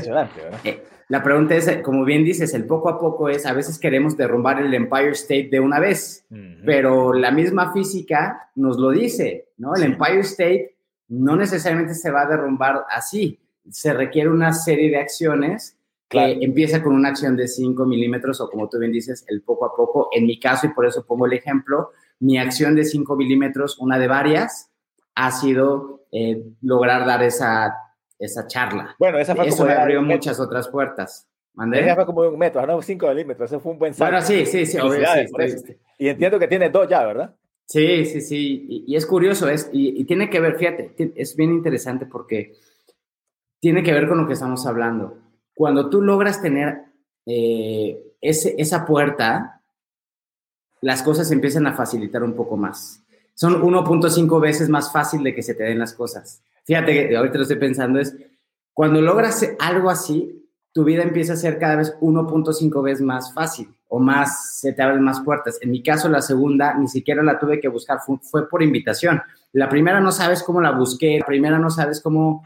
eh, 0.65 0.83
la 1.09 1.23
pregunta 1.23 1.55
es, 1.55 1.83
como 1.83 2.05
bien 2.05 2.23
dices, 2.23 2.53
el 2.53 2.67
poco 2.67 2.91
a 2.91 3.01
poco 3.01 3.31
es, 3.31 3.47
a 3.47 3.55
veces 3.55 3.79
queremos 3.79 4.17
derrumbar 4.17 4.61
el 4.61 4.73
Empire 4.73 5.11
State 5.13 5.49
de 5.51 5.59
una 5.59 5.81
vez, 5.81 6.27
pero 6.65 7.15
la 7.15 7.31
misma 7.31 7.73
física 7.73 8.51
nos 8.55 8.79
lo 8.79 8.91
dice, 8.91 9.49
¿no? 9.57 9.75
El 9.75 9.85
Empire 9.85 10.21
State 10.21 10.77
no 11.09 11.35
necesariamente 11.37 11.95
se 11.95 12.11
va 12.11 12.23
a 12.23 12.29
derrumbar 12.29 12.85
así, 12.91 13.41
se 13.71 13.95
requiere 13.95 14.29
una 14.29 14.53
serie 14.53 14.91
de 14.91 14.99
acciones 14.99 15.77
que 16.09 16.39
empieza 16.41 16.83
con 16.83 16.95
una 16.95 17.11
acción 17.11 17.37
de 17.37 17.49
5 17.49 17.85
milímetros 17.85 18.41
o 18.41 18.51
como 18.51 18.69
tú 18.69 18.79
bien 18.79 18.93
dices, 18.93 19.25
el 19.29 19.43
poco 19.43 19.67
a 19.67 19.77
poco. 19.77 20.09
En 20.13 20.27
mi 20.27 20.39
caso, 20.39 20.67
y 20.67 20.71
por 20.71 20.87
eso 20.87 21.05
pongo 21.05 21.27
el 21.27 21.35
ejemplo, 21.35 21.93
mi 22.21 22.39
acción 22.39 22.75
de 22.75 22.85
5 22.85 23.17
milímetros, 23.17 23.79
una 23.79 23.99
de 23.99 24.09
varias, 24.09 24.71
ha 25.15 25.31
sido 25.31 26.07
eh, 26.13 26.43
lograr 26.63 27.07
dar 27.07 27.23
esa, 27.23 27.75
esa 28.19 28.47
charla. 28.47 28.95
Bueno, 28.99 29.19
esa 29.19 29.35
fue 29.35 29.49
eso 29.49 29.65
me 29.65 29.73
abrió 29.73 30.03
muchas 30.03 30.41
otras 30.41 30.69
puertas. 30.69 31.27
¿Mandé? 31.55 31.81
Esa 31.81 31.97
fue 31.97 32.07
como 32.07 32.21
un 32.23 32.39
metro, 32.39 32.65
no 32.67 32.81
5 32.81 33.09
milímetros, 33.09 33.51
ese 33.51 33.61
fue 33.61 33.73
un 33.73 33.79
buen 33.79 33.95
salto. 33.95 34.13
Bueno, 34.13 34.27
sí, 34.27 34.47
sí, 34.47 34.65
sí, 34.67 34.79
Y 35.99 36.09
entiendo 36.09 36.39
que 36.39 36.47
tiene 36.47 36.71
dos 36.71 36.89
ya, 36.89 37.05
¿verdad? 37.05 37.35
Sí, 37.67 38.05
sí, 38.07 38.21
sí, 38.21 38.85
y, 38.87 38.97
es 38.97 39.05
curioso, 39.05 39.49
es, 39.49 39.69
y, 39.73 40.01
y, 40.01 40.05
tiene 40.05 40.31
que 40.31 40.41
ver, 40.41 40.57
fíjate, 40.57 40.95
es 41.17 41.37
bien 41.37 41.53
interesante 41.53 42.07
porque 42.07 42.55
tiene 43.61 43.83
que 43.83 43.93
ver 43.93 44.09
con 44.09 44.19
lo 44.19 44.27
que 44.27 44.33
estamos 44.33 44.65
hablando 44.67 45.19
cuando 45.59 45.91
tú 45.91 46.01
logras 46.01 46.41
tener 46.41 46.85
eh, 47.27 48.01
ese, 48.21 48.55
esa 48.59 48.87
puerta, 48.87 49.58
las 50.81 51.03
cosas 51.03 51.31
empiezan 51.31 51.67
a 51.67 51.75
facilitar 51.75 52.23
un 52.23 52.35
poco 52.35 52.57
más. 52.57 53.03
Son 53.35 53.62
1.5 53.62 54.41
veces 54.41 54.69
más 54.69 54.93
fácil 54.93 55.23
de 55.23 55.35
que 55.35 55.43
se 55.43 55.55
te 55.55 55.64
den 55.64 55.79
las 55.79 55.95
cosas. 55.95 56.43
Fíjate 56.64 57.09
que 57.09 57.17
ahorita 57.17 57.38
lo 57.38 57.43
estoy 57.43 57.59
pensando, 57.59 57.99
es 57.99 58.14
cuando 58.75 59.01
logras 59.01 59.45
algo 59.59 59.91
así, 59.91 60.45
tu 60.73 60.85
vida 60.85 61.03
empieza 61.03 61.33
a 61.33 61.37
ser 61.37 61.59
cada 61.59 61.77
vez 61.77 61.97
1.5 62.01 62.83
veces 62.83 63.01
más 63.01 63.33
fácil 63.33 63.69
o 63.88 63.99
más, 63.99 64.59
se 64.61 64.73
te 64.73 64.83
abren 64.83 65.03
más 65.03 65.21
puertas. 65.21 65.59
En 65.62 65.71
mi 65.71 65.83
caso, 65.83 66.09
la 66.09 66.21
segunda 66.21 66.75
ni 66.75 66.88
siquiera 66.88 67.23
la 67.23 67.38
tuve 67.38 67.61
que 67.61 67.69
buscar, 67.69 68.01
fue, 68.01 68.19
fue 68.19 68.49
por 68.49 68.62
invitación. 68.62 69.23
La 69.53 69.69
primera 69.69 70.01
no 70.01 70.12
sabes 70.12 70.43
cómo 70.43 70.61
la 70.61 70.73
busqué, 70.73 71.19
la 71.19 71.27
primera 71.27 71.59
no 71.59 71.71
sabes 71.71 72.01
cómo 72.01 72.45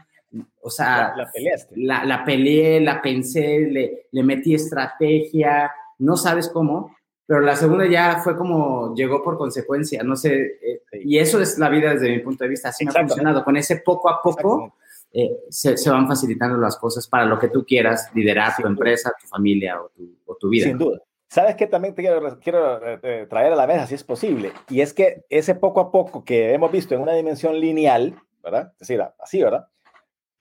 o 0.61 0.69
sea, 0.69 1.13
la, 1.15 1.29
peleaste. 1.31 1.75
La, 1.77 2.03
la, 2.05 2.25
peleé, 2.25 2.79
la 2.79 3.01
pensé, 3.01 3.59
le, 3.59 4.07
le, 4.11 4.23
metí 4.23 4.55
estrategia, 4.55 5.71
no 5.99 6.17
sabes 6.17 6.49
cómo, 6.49 6.95
pero 7.33 7.47
la 7.47 7.55
segunda 7.55 7.87
ya 7.87 8.19
fue 8.23 8.37
como 8.37 8.93
llegó 8.93 9.23
por 9.23 9.39
consecuencia, 9.39 10.03
no 10.03 10.15
sé, 10.15 10.59
eh, 10.61 10.81
y 11.03 11.17
eso 11.17 11.41
es 11.41 11.57
la 11.57 11.67
vida 11.67 11.91
desde 11.91 12.11
mi 12.11 12.19
punto 12.19 12.43
de 12.43 12.49
vista, 12.51 12.69
así 12.69 12.85
me 12.85 12.91
ha 12.91 13.07
funcionado, 13.07 13.43
con 13.43 13.57
ese 13.57 13.77
poco 13.77 14.07
a 14.07 14.21
poco 14.21 14.75
eh, 15.11 15.39
se, 15.49 15.75
se, 15.75 15.89
van 15.89 16.07
facilitando 16.07 16.59
las 16.59 16.77
cosas 16.77 17.07
para 17.07 17.25
lo 17.25 17.39
que 17.39 17.47
tú 17.47 17.65
quieras, 17.65 18.11
liderar 18.13 18.55
tu 18.55 18.67
empresa, 18.67 19.11
tu 19.19 19.25
familia 19.25 19.81
o 19.81 19.89
tu, 19.89 20.15
o 20.27 20.35
tu, 20.35 20.47
vida. 20.47 20.65
Sin 20.67 20.77
duda. 20.77 20.99
¿Sabes 21.27 21.55
qué 21.55 21.65
también 21.65 21.95
te 21.95 22.03
quiero, 22.03 22.39
quiero 22.39 22.79
eh, 23.01 23.25
traer 23.27 23.53
a 23.53 23.55
la 23.55 23.65
mesa, 23.65 23.87
si 23.87 23.95
es 23.95 24.03
posible? 24.03 24.51
Y 24.69 24.81
es 24.81 24.93
que 24.93 25.25
ese 25.27 25.55
poco 25.55 25.79
a 25.79 25.91
poco 25.91 26.23
que 26.23 26.53
hemos 26.53 26.71
visto 26.71 26.93
en 26.93 27.01
una 27.01 27.13
dimensión 27.13 27.59
lineal, 27.59 28.13
¿verdad? 28.43 28.73
Es 28.73 28.87
decir, 28.87 29.03
así, 29.17 29.41
¿verdad? 29.41 29.69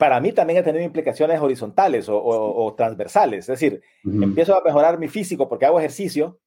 para 0.03 0.19
mí 0.19 0.33
también 0.33 0.59
ha 0.59 0.65
tenido 0.65 0.85
implicaciones 0.85 1.41
horizontales 1.41 2.07
o, 2.09 2.75
transversales. 2.77 3.49
Es 3.49 3.61
decir, 3.61 3.83
empiezo 4.05 4.59
a 4.59 4.61
mejorar 4.61 4.99
mi 4.99 5.07
físico 5.07 5.49
porque 5.49 5.65
hago 5.65 5.79
ejercicio 5.79 6.41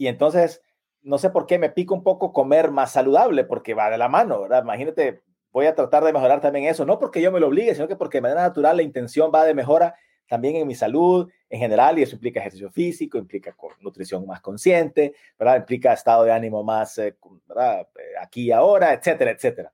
y 0.00 0.06
entonces 0.06 0.62
no 1.02 1.18
sé 1.18 1.28
por 1.28 1.44
qué 1.44 1.58
me 1.58 1.68
pico 1.68 1.94
un 1.94 2.02
poco 2.02 2.32
comer 2.32 2.70
más 2.70 2.92
saludable 2.92 3.44
porque 3.44 3.74
va 3.74 3.90
de 3.90 3.98
la 3.98 4.08
mano, 4.08 4.40
¿verdad? 4.40 4.62
Imagínate, 4.62 5.20
voy 5.52 5.66
a 5.66 5.74
tratar 5.74 6.02
de 6.04 6.12
mejorar 6.14 6.40
también 6.40 6.64
eso, 6.64 6.86
no 6.86 6.98
porque 6.98 7.20
yo 7.20 7.30
me 7.30 7.38
lo 7.38 7.48
obligue, 7.48 7.74
sino 7.74 7.86
que 7.86 7.96
porque 7.96 8.16
de 8.16 8.22
manera 8.22 8.40
natural 8.40 8.78
la 8.78 8.82
intención 8.82 9.30
va 9.34 9.44
de 9.44 9.52
mejora 9.52 9.94
también 10.26 10.56
en 10.56 10.66
mi 10.66 10.74
salud 10.74 11.30
en 11.50 11.60
general 11.60 11.98
y 11.98 12.02
eso 12.02 12.14
implica 12.14 12.40
ejercicio 12.40 12.70
físico, 12.70 13.18
implica 13.18 13.54
nutrición 13.80 14.26
más 14.26 14.40
consciente, 14.40 15.14
¿verdad? 15.38 15.58
Implica 15.58 15.92
estado 15.92 16.24
de 16.24 16.32
ánimo 16.32 16.64
más, 16.64 16.96
eh, 16.96 17.18
¿verdad? 17.46 17.86
Eh, 17.98 18.02
aquí 18.22 18.44
y 18.44 18.52
ahora, 18.52 18.94
etcétera, 18.94 19.32
etcétera. 19.32 19.70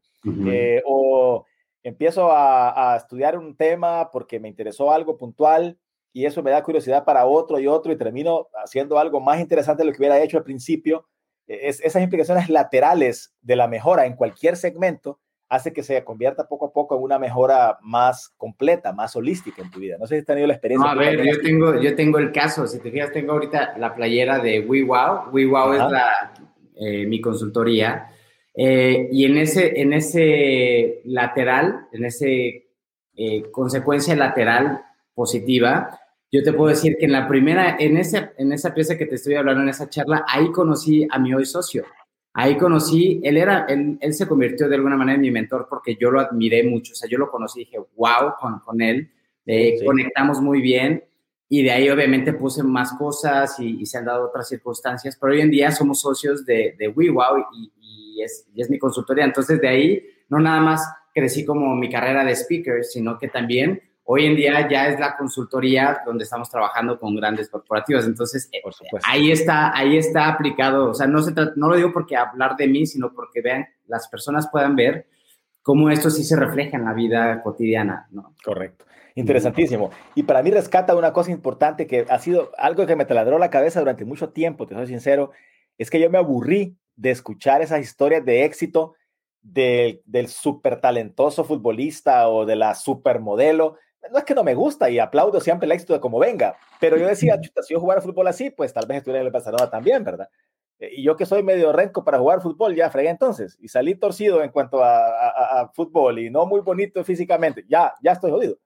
Eh, 0.48 0.82
o 0.84 1.46
empiezo 1.84 2.30
a, 2.32 2.96
estudiar 2.96 3.38
un 3.38 3.56
tema 3.56 4.10
porque 4.10 4.40
me 4.40 4.48
interesó 4.48 4.90
algo 4.90 5.16
puntual 5.16 5.78
y 6.16 6.24
eso 6.24 6.42
me 6.42 6.50
da 6.50 6.62
curiosidad 6.62 7.05
para 7.05 7.26
otro 7.26 7.61
y 7.61 7.66
otro 7.66 7.92
y 7.92 7.96
termino 7.98 8.48
haciendo 8.64 8.98
algo 8.98 9.20
más 9.20 9.38
interesante 9.38 9.83
de 9.83 9.88
lo 9.88 9.92
que 9.92 9.98
hubiera 9.98 10.18
hecho 10.22 10.38
al 10.38 10.44
principio. 10.44 11.07
E, 11.46 11.68
es, 11.68 11.79
esas 11.83 12.02
implicaciones 12.02 12.48
laterales 12.48 13.35
de 13.42 13.55
la 13.55 13.68
mejora 13.68 14.07
en 14.07 14.16
cualquier 14.16 14.57
segmento 14.57 15.20
hace 15.50 15.74
que 15.74 15.83
se 15.83 16.02
convierta 16.05 16.48
poco 16.48 16.68
a 16.68 16.72
poco 16.72 16.96
en 16.96 17.02
una 17.02 17.18
mejora 17.18 17.76
más 17.83 18.33
completa, 18.38 18.94
más 18.94 19.14
holística 19.14 19.61
en 19.61 19.70
tu 19.70 19.79
vida. 19.79 19.98
No 20.00 20.07
sé 20.07 20.14
si 20.14 20.20
has 20.20 20.24
tenido 20.24 20.46
la 20.46 20.55
experiencia. 20.55 20.90
a 20.90 20.94
ver, 20.94 21.22
yo 21.22 21.38
tengo, 21.42 21.79
yo 21.83 21.94
tengo 21.94 22.18
el 22.18 22.33
caso, 22.33 22.66
si 22.66 22.81
te 22.81 22.90
fijas, 22.90 23.12
tengo 23.12 23.35
ahorita 23.35 23.76
la 23.76 23.94
playera 23.94 24.38
de 24.38 24.61
WeWow. 24.61 25.33
WeWow 25.33 25.74
es 25.74 25.90
la, 25.90 26.33
eh, 26.76 27.05
mi 27.05 27.20
consultoría 27.20 28.09
eh, 28.55 29.11
y 29.12 29.26
en 29.26 29.37
ese, 29.37 29.83
en 29.83 29.92
ese 29.92 31.02
lateral, 31.05 31.88
en 31.92 32.07
ese 32.07 32.70
eh, 33.14 33.50
consecuencia 33.52 34.16
lateral 34.16 34.83
positiva, 35.12 35.98
yo 36.32 36.42
te 36.42 36.52
puedo 36.52 36.70
decir 36.70 36.96
que 36.98 37.06
en 37.06 37.12
la 37.12 37.28
primera, 37.28 37.76
en, 37.78 37.96
ese, 37.96 38.30
en 38.36 38.52
esa 38.52 38.74
pieza 38.74 38.98
que 38.98 39.06
te 39.06 39.14
estoy 39.14 39.34
hablando, 39.34 39.62
en 39.62 39.68
esa 39.68 39.88
charla, 39.88 40.24
ahí 40.28 40.50
conocí 40.50 41.06
a 41.10 41.18
mi 41.18 41.32
hoy 41.32 41.46
socio. 41.46 41.84
Ahí 42.34 42.58
conocí, 42.58 43.20
él 43.24 43.38
era, 43.38 43.64
él, 43.66 43.96
él 44.00 44.12
se 44.12 44.26
convirtió 44.26 44.68
de 44.68 44.74
alguna 44.74 44.96
manera 44.96 45.14
en 45.14 45.22
mi 45.22 45.30
mentor 45.30 45.66
porque 45.70 45.96
yo 45.98 46.10
lo 46.10 46.20
admiré 46.20 46.64
mucho, 46.64 46.92
o 46.92 46.96
sea, 46.96 47.08
yo 47.08 47.16
lo 47.16 47.30
conocí 47.30 47.62
y 47.62 47.64
dije, 47.64 47.78
wow, 47.96 48.34
con, 48.38 48.58
con 48.58 48.82
él, 48.82 49.10
eh, 49.46 49.82
conectamos 49.84 50.42
muy 50.42 50.60
bien 50.60 51.02
y 51.48 51.62
de 51.62 51.70
ahí 51.70 51.88
obviamente 51.88 52.34
puse 52.34 52.62
más 52.62 52.92
cosas 52.94 53.58
y, 53.58 53.86
se 53.86 53.96
han 53.96 54.04
dado 54.04 54.26
otras 54.26 54.48
circunstancias, 54.48 55.16
pero 55.18 55.32
hoy 55.32 55.40
en 55.40 55.50
día 55.50 55.70
somos 55.70 56.00
socios 56.00 56.44
de, 56.44 56.74
de 56.78 56.88
WeWow 56.88 57.38
y, 57.54 57.72
y, 57.80 58.22
es, 58.22 58.46
y 58.52 58.60
es 58.60 58.68
mi 58.68 58.78
consultoría, 58.78 59.24
entonces 59.24 59.58
de 59.58 59.68
ahí 59.68 60.06
no 60.28 60.38
nada 60.38 60.60
más 60.60 60.86
crecí 61.14 61.44
como 61.44 61.74
mi 61.74 61.88
carrera 61.88 62.22
de 62.22 62.32
speaker, 62.32 62.84
sino 62.84 63.18
que 63.18 63.28
también 63.28 63.80
Hoy 64.09 64.25
en 64.25 64.37
día 64.37 64.69
ya 64.69 64.87
es 64.87 65.01
la 65.01 65.16
consultoría 65.16 66.01
donde 66.07 66.23
estamos 66.23 66.49
trabajando 66.49 66.99
con 67.01 67.16
grandes 67.16 67.49
corporativos. 67.49 68.07
Entonces, 68.07 68.49
eh, 68.53 68.62
ahí 69.03 69.33
está, 69.33 69.77
ahí 69.77 69.97
está 69.97 70.29
aplicado. 70.29 70.90
O 70.90 70.95
sea, 70.95 71.09
no, 71.09 71.21
se 71.23 71.33
no 71.57 71.69
lo 71.69 71.75
digo 71.75 71.92
porque 71.92 72.16
hablar 72.16 72.57
de 72.57 72.69
mí, 72.69 72.87
sino 72.87 73.12
porque 73.12 73.42
vean, 73.42 73.66
las 73.88 74.07
personas 74.07 74.49
puedan 74.49 74.77
ver 74.77 75.09
cómo 75.61 75.90
esto 75.90 76.09
sí 76.09 76.23
se 76.23 76.37
refleja 76.37 76.77
en 76.77 76.85
la 76.85 76.92
vida 76.92 77.42
cotidiana. 77.42 78.07
¿no? 78.12 78.33
Correcto. 78.45 78.85
Interesantísimo. 79.16 79.90
Y 80.14 80.23
para 80.23 80.40
mí 80.40 80.53
rescata 80.53 80.95
una 80.95 81.12
cosa 81.12 81.33
importante 81.33 81.88
que 81.88 82.07
ha 82.09 82.19
sido 82.21 82.53
algo 82.59 82.87
que 82.87 82.95
me 82.95 83.07
taladró 83.07 83.40
la 83.40 83.51
cabeza 83.51 83.81
durante 83.81 84.05
mucho 84.05 84.29
tiempo, 84.29 84.69
te 84.69 84.77
soy 84.77 84.87
sincero, 84.87 85.33
es 85.79 85.90
que 85.90 85.99
yo 85.99 86.11
me 86.11 86.19
aburrí 86.19 86.77
de 86.95 87.11
escuchar 87.11 87.61
esas 87.61 87.81
historias 87.81 88.25
de 88.25 88.45
éxito 88.45 88.95
del 89.42 90.29
súper 90.29 90.81
talentoso 90.81 91.45
futbolista 91.45 92.29
o 92.29 92.47
de 92.47 92.57
la 92.57 92.75
supermodelo 92.75 93.77
no 94.11 94.19
es 94.19 94.25
que 94.25 94.35
no 94.35 94.45
me 94.45 94.55
gusta 94.55 94.90
y 94.90 94.99
aplaudo 94.99 95.40
siempre 95.40 95.66
el 95.66 95.73
éxito 95.73 95.92
de 95.92 96.01
como 96.01 96.19
venga, 96.19 96.57
pero 96.81 96.97
yo 96.97 97.07
decía, 97.07 97.40
chuta, 97.40 97.62
si 97.62 97.75
yo 97.75 97.81
jugara 97.81 98.01
fútbol 98.01 98.27
así, 98.29 98.51
pues 98.51 98.73
tal 98.73 98.87
vez 98.87 98.99
estuviera 98.99 99.21
en 99.21 99.27
el 99.27 99.33
Barcelona 99.33 99.71
también, 99.71 100.05
¿verdad? 100.05 100.29
Eh, 100.79 100.90
y 100.97 101.03
yo 101.03 101.16
que 101.16 101.27
soy 101.27 101.42
medio 101.42 101.73
renco 101.73 102.05
para 102.05 102.19
jugar 102.19 102.42
fútbol, 102.42 102.75
ya 102.75 102.90
fregué 102.90 103.11
entonces, 103.11 103.57
y 103.61 103.69
salí 103.69 103.95
torcido 103.95 104.42
en 104.42 104.51
cuanto 104.51 104.83
a, 104.83 105.71
fútbol 105.75 106.19
y 106.19 106.31
no 106.31 106.47
muy 106.47 106.61
bonito 106.61 107.03
físicamente, 107.05 107.64
ya, 107.69 107.95
ya 108.03 108.12
estoy 108.12 108.31
jodido. 108.31 108.59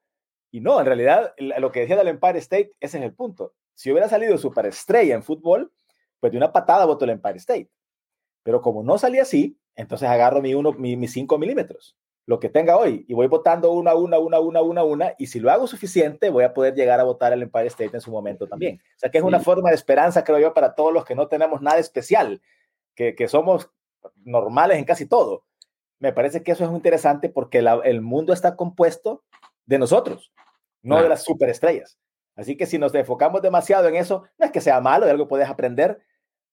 Y 0.51 0.61
no, 0.61 0.81
en 0.81 0.87
realidad, 0.87 1.33
lo 1.39 1.71
que 1.71 1.81
decía 1.81 1.97
del 1.97 2.09
Empire 2.09 2.39
State, 2.39 2.73
ese 2.81 2.99
es 2.99 3.05
el 3.05 3.15
punto. 3.15 3.55
Si 3.75 3.91
hubiera 3.93 4.09
salido 4.09 4.37
superestrella 4.37 5.15
en 5.15 5.23
fútbol, 5.23 5.73
pues 6.19 6.33
de 6.33 6.39
una 6.39 6.53
patada 6.53 6.87
voto 6.87 7.05
el 7.05 7.13
Empire 7.13 7.37
State. 7.39 7.71
Pero 8.43 8.61
como 8.61 8.83
no 8.83 8.99
salí 8.99 9.21
así, 9.21 9.59
entonces 9.77 10.09
agarro 10.09 10.43
mi, 10.43 10.55
uno, 10.55 10.73
mi, 10.73 10.97
mis 10.97 11.13
5 11.13 11.39
milímetros 11.39 11.97
lo 12.27 12.39
que 12.39 12.49
tenga 12.49 12.77
hoy 12.77 13.05
y 13.09 13.15
voy 13.15 13.27
votando 13.27 13.73
una, 13.73 13.95
una, 13.95 14.19
una, 14.19 14.39
una, 14.41 14.63
una, 14.63 14.85
una, 14.85 15.15
y 15.19 15.27
si 15.27 15.41
lo 15.41 15.51
hago 15.51 15.67
suficiente, 15.67 16.31
voy 16.31 16.45
a 16.45 16.55
poder 16.55 16.75
llegar 16.75 17.01
a 17.01 17.05
votar 17.05 17.33
el 17.33 17.43
Empire 17.43 17.67
State 17.67 17.91
en 17.95 18.01
su 18.01 18.11
momento 18.11 18.47
también. 18.47 18.81
O 18.97 18.99
sea 18.99 19.11
que 19.11 19.19
es 19.19 19.25
una 19.25 19.41
forma 19.41 19.71
de 19.71 19.75
esperanza, 19.75 20.23
creo 20.23 20.39
yo, 20.39 20.55
para 20.55 20.75
todos 20.75 20.93
los 20.93 21.05
que 21.05 21.15
no 21.15 21.29
tenemos 21.29 21.61
nada 21.61 21.79
especial, 21.79 22.41
que, 22.95 23.15
que 23.15 23.27
somos 23.27 23.71
normales 24.25 24.79
en 24.79 24.85
casi 24.85 25.07
todo. 25.07 25.45
Me 25.99 26.13
parece 26.13 26.43
que 26.43 26.53
eso 26.53 26.65
es 26.65 26.71
muy 26.71 26.79
interesante 26.79 27.29
porque 27.29 27.59
el 27.59 28.01
mundo 28.01 28.33
está 28.33 28.57
compuesto 28.57 29.23
de 29.67 29.79
nosotros, 29.79 30.33
no 30.83 31.03
de 31.03 31.09
las 31.09 31.25
superestrellas. 31.25 31.99
Así 32.37 32.57
que 32.57 32.67
si 32.67 32.79
nos 32.79 32.95
enfocamos 32.95 33.43
demasiado 33.43 33.89
en 33.89 33.97
eso, 33.97 34.25
no 34.39 34.47
es 34.47 34.53
que 34.53 34.61
sea 34.61 34.81
malo, 34.81 35.05
de 35.05 35.11
algo 35.13 35.29
puedes 35.29 35.49
aprender, 35.49 36.01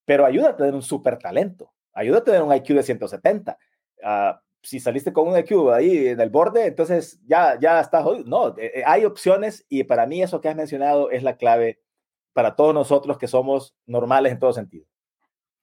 pero 0.06 0.26
ayuda 0.26 0.50
a 0.50 0.56
tener 0.56 0.74
un 0.74 0.82
super 0.82 1.18
talento, 1.18 1.74
ayuda 1.94 2.20
a 2.20 2.24
tener 2.24 2.42
un 2.42 2.54
IQ 2.54 2.68
de 2.76 2.84
170. 2.84 3.58
Uh, 4.04 4.38
si 4.68 4.82
saliste 4.82 5.14
con 5.14 5.30
un 5.30 5.38
EQ 5.38 5.72
ahí 5.72 6.08
en 6.08 6.20
el 6.20 6.30
borde, 6.30 6.66
entonces 6.66 7.22
ya, 7.26 7.58
ya 7.58 7.80
estás 7.80 8.04
jodido. 8.04 8.26
No, 8.28 8.50
eh, 8.58 8.72
eh, 8.76 8.84
hay 8.86 9.06
opciones 9.06 9.66
y 9.70 9.86
para 9.86 10.06
mí 10.06 10.22
eso 10.22 10.42
que 10.42 10.50
has 10.50 10.58
mencionado 10.58 11.10
es 11.10 11.24
la 11.24 11.38
clave 11.38 11.80
para 12.34 12.54
todos 12.54 12.74
nosotros 12.74 13.18
que 13.18 13.30
somos 13.30 13.78
normales 13.86 14.34
en 14.34 14.40
todo 14.40 14.52
sentido. 14.52 14.86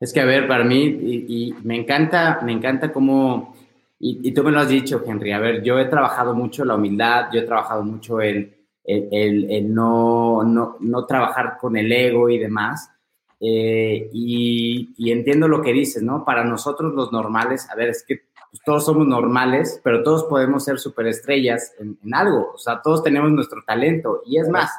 Es 0.01 0.11
que, 0.11 0.21
a 0.21 0.25
ver, 0.25 0.49
para 0.49 0.65
mí, 0.65 0.85
y, 0.85 1.55
me 1.65 1.77
encanta, 1.77 2.41
me 2.43 2.53
encanta 2.53 2.91
cómo, 2.91 3.55
y, 3.99 4.33
tú 4.33 4.43
me 4.43 4.51
lo 4.51 4.61
has 4.61 4.71
dicho, 4.71 5.03
Henry, 5.07 5.33
a 5.33 5.39
ver, 5.39 5.63
yo 5.63 5.79
he 5.79 5.85
trabajado 5.85 6.35
mucho 6.35 6.65
la 6.65 6.75
humildad, 6.75 7.29
yo 7.31 7.41
he 7.41 7.45
trabajado 7.45 7.85
mucho 7.85 8.23
en 8.23 8.55
el, 8.85 9.73
no, 9.73 10.43
no, 10.45 10.79
no, 10.81 11.07
trabajar 11.07 11.59
con 11.61 11.77
el 11.77 11.93
ego 11.93 12.31
y 12.31 12.39
demás, 12.39 12.91
eh, 13.39 14.09
y, 14.15 14.95
y 14.97 15.13
entiendo 15.13 15.47
lo 15.47 15.61
que 15.61 15.75
dices, 15.75 16.03
¿no? 16.03 16.25
Para 16.25 16.43
nosotros 16.43 16.95
los 16.95 17.13
normales, 17.13 17.69
a 17.71 17.75
ver, 17.77 17.91
es 17.91 18.03
que 18.03 18.34
pues, 18.55 18.63
todos 18.65 18.85
somos 18.85 19.05
normales, 19.09 19.81
pero 19.83 20.05
todos 20.05 20.25
podemos 20.25 20.65
ser 20.65 20.79
superestrellas 20.79 21.75
en, 21.81 21.99
en, 22.05 22.15
algo. 22.15 22.53
O 22.55 22.59
sea, 22.59 22.81
todos 22.81 23.03
tenemos 23.03 23.33
nuestro 23.33 23.65
talento. 23.67 24.23
Y 24.25 24.39
es 24.39 24.49
más, 24.49 24.71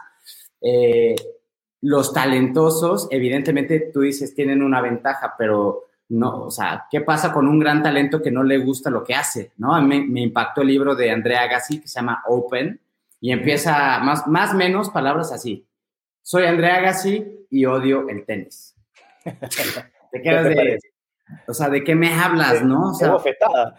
eh, 0.62 1.14
los 1.82 2.14
talentosos, 2.14 3.10
evidentemente, 3.12 3.92
tú 3.94 4.00
dices, 4.00 4.34
tienen 4.34 4.64
una 4.64 4.80
ventaja, 4.80 5.36
pero 5.38 5.88
no, 6.08 6.44
o 6.44 6.52
sea, 6.52 6.86
¿qué 6.90 7.02
pasa 7.02 7.34
con 7.34 7.50
un 7.50 7.60
gran 7.60 7.84
talento 7.84 8.22
que 8.22 8.32
no 8.32 8.44
le 8.44 8.60
gusta 8.60 8.90
lo 8.90 9.04
que 9.04 9.14
hace? 9.14 9.52
¿no? 9.58 9.82
Me, 9.82 10.08
me 10.08 10.22
impactó 10.22 10.62
el 10.62 10.70
libro 10.70 10.96
de 10.96 11.12
Andrea 11.12 11.42
Agassi 11.42 11.82
que 11.82 11.90
se 11.90 12.00
llama 12.00 12.24
Open 12.28 12.80
y 13.20 13.34
empieza 13.34 14.00
más, 14.00 14.26
más 14.26 14.54
menos 14.54 14.90
palabras 14.90 15.34
así. 15.34 15.68
Soy 16.22 16.46
Andrea 16.46 16.78
Agassi 16.78 17.46
y 17.50 17.66
odio 17.66 18.08
el 18.08 18.24
tenis. 18.24 18.74
Te 20.12 20.22
quedas 20.22 20.46
de, 20.46 20.80
o 21.48 21.54
sea, 21.54 21.70
¿de 21.70 21.84
qué 21.84 21.96
me 21.96 22.14
hablas, 22.14 22.64
no? 22.64 22.92
O 22.92 22.94
sea, 22.94 23.18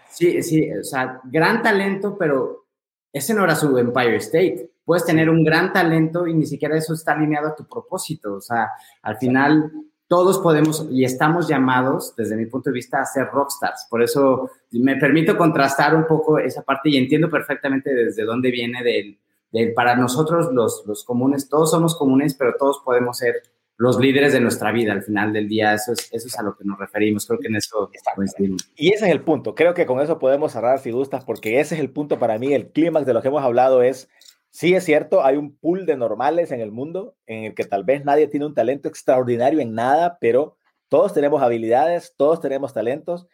sí, 0.08 0.42
sí, 0.42 0.70
o 0.72 0.84
sea, 0.84 1.20
gran 1.24 1.62
talento, 1.62 2.16
pero 2.18 2.66
ese 3.12 3.34
no 3.34 3.44
era 3.44 3.54
su 3.54 3.76
Empire 3.78 4.16
State. 4.16 4.70
Puedes 4.84 5.04
tener 5.04 5.30
un 5.30 5.44
gran 5.44 5.72
talento 5.72 6.26
y 6.26 6.34
ni 6.34 6.46
siquiera 6.46 6.76
eso 6.76 6.94
está 6.94 7.12
alineado 7.12 7.48
a 7.48 7.56
tu 7.56 7.66
propósito. 7.66 8.34
O 8.34 8.40
sea, 8.40 8.70
al 9.02 9.16
final 9.16 9.72
todos 10.08 10.38
podemos 10.38 10.86
y 10.90 11.04
estamos 11.04 11.48
llamados, 11.48 12.14
desde 12.16 12.36
mi 12.36 12.46
punto 12.46 12.70
de 12.70 12.74
vista, 12.74 13.00
a 13.00 13.04
ser 13.04 13.26
rockstars. 13.26 13.86
Por 13.90 14.02
eso 14.02 14.50
me 14.70 14.96
permito 14.96 15.36
contrastar 15.36 15.94
un 15.94 16.06
poco 16.06 16.38
esa 16.38 16.62
parte 16.62 16.90
y 16.90 16.96
entiendo 16.96 17.28
perfectamente 17.28 17.92
desde 17.92 18.24
dónde 18.24 18.50
viene 18.50 18.82
del, 18.84 19.18
del 19.50 19.74
para 19.74 19.96
nosotros 19.96 20.52
los, 20.52 20.84
los 20.86 21.04
comunes, 21.04 21.48
todos 21.48 21.70
somos 21.70 21.96
comunes, 21.96 22.34
pero 22.34 22.54
todos 22.58 22.80
podemos 22.84 23.18
ser 23.18 23.42
los 23.78 23.98
líderes 23.98 24.32
de 24.32 24.40
nuestra 24.40 24.72
vida 24.72 24.92
al 24.92 25.02
final 25.02 25.32
del 25.32 25.48
día. 25.48 25.74
Eso 25.74 25.92
es, 25.92 26.08
eso 26.12 26.26
es 26.26 26.38
a 26.38 26.42
lo 26.42 26.56
que 26.56 26.64
nos 26.64 26.78
referimos. 26.78 27.26
Creo 27.26 27.38
que 27.38 27.48
en 27.48 27.56
eso 27.56 27.90
coincidimos. 28.14 28.70
Y 28.74 28.92
ese 28.92 29.06
es 29.06 29.12
el 29.12 29.22
punto. 29.22 29.54
Creo 29.54 29.74
que 29.74 29.86
con 29.86 30.00
eso 30.00 30.18
podemos 30.18 30.52
cerrar 30.52 30.78
si 30.78 30.90
gustas, 30.90 31.24
porque 31.24 31.60
ese 31.60 31.74
es 31.74 31.80
el 31.80 31.90
punto 31.90 32.18
para 32.18 32.38
mí. 32.38 32.54
El 32.54 32.70
clímax 32.70 33.06
de 33.06 33.14
lo 33.14 33.22
que 33.22 33.28
hemos 33.28 33.42
hablado 33.42 33.82
es, 33.82 34.08
sí 34.50 34.74
es 34.74 34.84
cierto, 34.84 35.24
hay 35.24 35.36
un 35.36 35.56
pool 35.56 35.84
de 35.86 35.96
normales 35.96 36.52
en 36.52 36.60
el 36.60 36.72
mundo 36.72 37.16
en 37.26 37.44
el 37.44 37.54
que 37.54 37.64
tal 37.64 37.84
vez 37.84 38.04
nadie 38.04 38.28
tiene 38.28 38.46
un 38.46 38.54
talento 38.54 38.88
extraordinario 38.88 39.60
en 39.60 39.74
nada, 39.74 40.18
pero 40.20 40.56
todos 40.88 41.12
tenemos 41.12 41.42
habilidades, 41.42 42.14
todos 42.16 42.40
tenemos 42.40 42.72
talentos. 42.72 43.26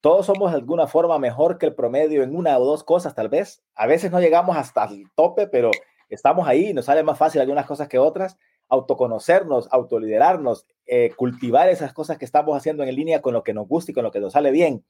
Todos 0.00 0.26
somos 0.26 0.52
de 0.52 0.58
alguna 0.58 0.86
forma 0.86 1.18
mejor 1.18 1.58
que 1.58 1.66
el 1.66 1.74
promedio 1.74 2.22
en 2.22 2.36
una 2.36 2.56
o 2.56 2.64
dos 2.64 2.84
cosas, 2.84 3.16
tal 3.16 3.28
vez. 3.28 3.64
A 3.74 3.88
veces 3.88 4.12
no 4.12 4.20
llegamos 4.20 4.56
hasta 4.56 4.84
el 4.84 5.10
tope, 5.16 5.48
pero 5.48 5.72
estamos 6.08 6.46
ahí, 6.46 6.72
nos 6.72 6.84
sale 6.84 7.02
más 7.02 7.18
fácil 7.18 7.40
algunas 7.40 7.66
cosas 7.66 7.88
que 7.88 7.98
otras 7.98 8.38
autoconocernos, 8.68 9.68
autoliderarnos, 9.70 10.66
eh, 10.86 11.12
cultivar 11.16 11.68
esas 11.68 11.92
cosas 11.92 12.18
que 12.18 12.24
estamos 12.24 12.56
haciendo 12.56 12.82
en 12.82 12.94
línea 12.94 13.22
con 13.22 13.32
lo 13.34 13.42
que 13.42 13.54
nos 13.54 13.66
gusta 13.66 13.90
y 13.90 13.94
con 13.94 14.04
lo 14.04 14.10
que 14.10 14.20
nos 14.20 14.34
sale 14.34 14.50
bien 14.50 14.84